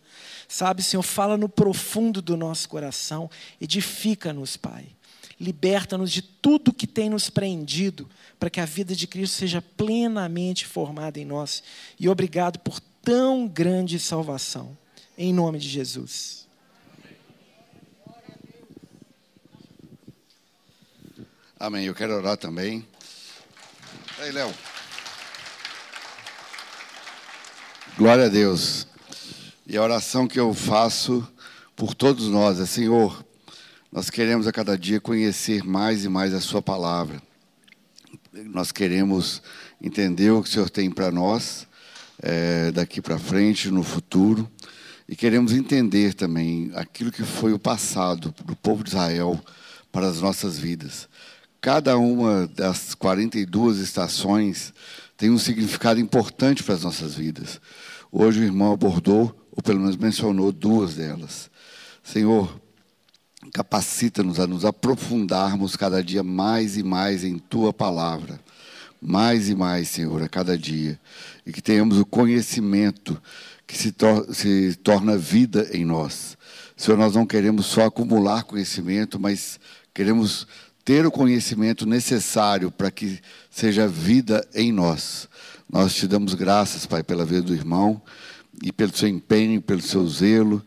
Sabe, 0.47 0.81
Senhor, 0.81 1.03
fala 1.03 1.37
no 1.37 1.47
profundo 1.47 2.23
do 2.23 2.35
nosso 2.35 2.67
coração, 2.67 3.29
edifica-nos, 3.61 4.57
Pai. 4.57 4.87
Liberta-nos 5.39 6.11
de 6.11 6.23
tudo 6.23 6.73
que 6.73 6.87
tem 6.87 7.07
nos 7.07 7.29
prendido, 7.29 8.09
para 8.39 8.49
que 8.49 8.59
a 8.59 8.65
vida 8.65 8.95
de 8.95 9.05
Cristo 9.05 9.35
seja 9.35 9.61
plenamente 9.61 10.65
formada 10.65 11.19
em 11.19 11.25
nós. 11.25 11.61
E 11.99 12.09
obrigado 12.09 12.57
por 12.57 12.79
tão 13.03 13.47
grande 13.47 13.99
salvação. 13.99 14.75
Em 15.15 15.31
nome 15.31 15.59
de 15.59 15.69
Jesus. 15.69 16.47
Amém. 21.59 21.85
Eu 21.85 21.93
quero 21.93 22.15
orar 22.15 22.37
também. 22.37 22.83
Aí, 24.17 24.31
Léo. 24.31 24.51
Glória 27.97 28.25
a 28.25 28.27
Deus. 28.27 28.85
E 29.65 29.77
a 29.77 29.81
oração 29.81 30.27
que 30.27 30.37
eu 30.37 30.53
faço 30.53 31.25
por 31.77 31.93
todos 31.93 32.27
nós 32.27 32.59
é: 32.59 32.65
Senhor, 32.65 33.25
nós 33.89 34.09
queremos 34.09 34.45
a 34.47 34.51
cada 34.51 34.77
dia 34.77 34.99
conhecer 34.99 35.63
mais 35.63 36.03
e 36.03 36.09
mais 36.09 36.33
a 36.33 36.41
Sua 36.41 36.61
palavra. 36.61 37.21
Nós 38.33 38.69
queremos 38.73 39.41
entender 39.81 40.29
o 40.31 40.43
que 40.43 40.49
o 40.49 40.51
Senhor 40.51 40.69
tem 40.69 40.91
para 40.91 41.09
nós, 41.09 41.65
é, 42.21 42.69
daqui 42.71 43.01
para 43.01 43.17
frente, 43.17 43.71
no 43.71 43.81
futuro. 43.81 44.51
E 45.07 45.15
queremos 45.15 45.53
entender 45.53 46.13
também 46.13 46.73
aquilo 46.75 47.13
que 47.13 47.23
foi 47.23 47.53
o 47.53 47.59
passado 47.59 48.35
do 48.43 48.57
povo 48.57 48.83
de 48.83 48.89
Israel 48.89 49.39
para 49.89 50.05
as 50.09 50.19
nossas 50.19 50.59
vidas. 50.59 51.07
Cada 51.61 51.97
uma 51.97 52.45
das 52.45 52.93
42 52.93 53.77
estações 53.77 54.73
tem 55.17 55.29
um 55.29 55.39
significado 55.39 55.99
importante 55.99 56.63
para 56.63 56.75
as 56.75 56.83
nossas 56.83 57.15
vidas. 57.15 57.59
Hoje 58.11 58.41
o 58.41 58.43
irmão 58.43 58.73
abordou, 58.73 59.35
ou 59.51 59.63
pelo 59.63 59.79
menos 59.79 59.95
mencionou, 59.95 60.51
duas 60.51 60.95
delas. 60.95 61.49
Senhor, 62.03 62.61
capacita-nos 63.53 64.39
a 64.39 64.47
nos 64.47 64.65
aprofundarmos 64.65 65.75
cada 65.75 66.03
dia 66.03 66.23
mais 66.23 66.77
e 66.77 66.83
mais 66.83 67.23
em 67.23 67.37
tua 67.37 67.73
palavra. 67.73 68.39
Mais 69.01 69.49
e 69.49 69.55
mais, 69.55 69.89
Senhor, 69.89 70.21
a 70.21 70.27
cada 70.27 70.57
dia. 70.57 70.99
E 71.45 71.51
que 71.51 71.61
tenhamos 71.61 71.99
o 71.99 72.05
conhecimento 72.05 73.21
que 73.67 73.77
se, 73.77 73.91
tor 73.91 74.33
se 74.33 74.75
torna 74.83 75.17
vida 75.17 75.69
em 75.73 75.85
nós. 75.85 76.37
Senhor, 76.75 76.97
nós 76.97 77.15
não 77.15 77.25
queremos 77.25 77.65
só 77.67 77.85
acumular 77.85 78.43
conhecimento, 78.43 79.19
mas 79.19 79.59
queremos 79.93 80.47
ter 80.85 81.03
o 81.03 81.11
conhecimento 81.11 81.87
necessário 81.87 82.69
para 82.69 82.91
que 82.91 83.19
seja 83.49 83.87
vida 83.87 84.47
em 84.53 84.71
nós. 84.71 85.27
Nós 85.67 85.95
te 85.95 86.07
damos 86.07 86.35
graças, 86.35 86.85
Pai, 86.85 87.01
pela 87.01 87.25
vida 87.25 87.41
do 87.41 87.55
irmão 87.55 87.99
e 88.63 88.71
pelo 88.71 88.95
seu 88.95 89.09
empenho, 89.09 89.59
pelo 89.59 89.81
seu 89.81 90.07
zelo, 90.07 90.63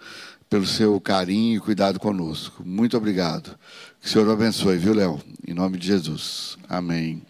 pelo 0.50 0.66
seu 0.66 1.00
carinho 1.00 1.56
e 1.56 1.60
cuidado 1.60 2.00
conosco. 2.00 2.64
Muito 2.66 2.96
obrigado. 2.96 3.56
Que 4.00 4.08
o 4.08 4.10
Senhor 4.10 4.26
o 4.26 4.32
abençoe, 4.32 4.76
viu, 4.76 4.92
Léo? 4.92 5.20
Em 5.46 5.54
nome 5.54 5.78
de 5.78 5.86
Jesus. 5.86 6.58
Amém. 6.68 7.27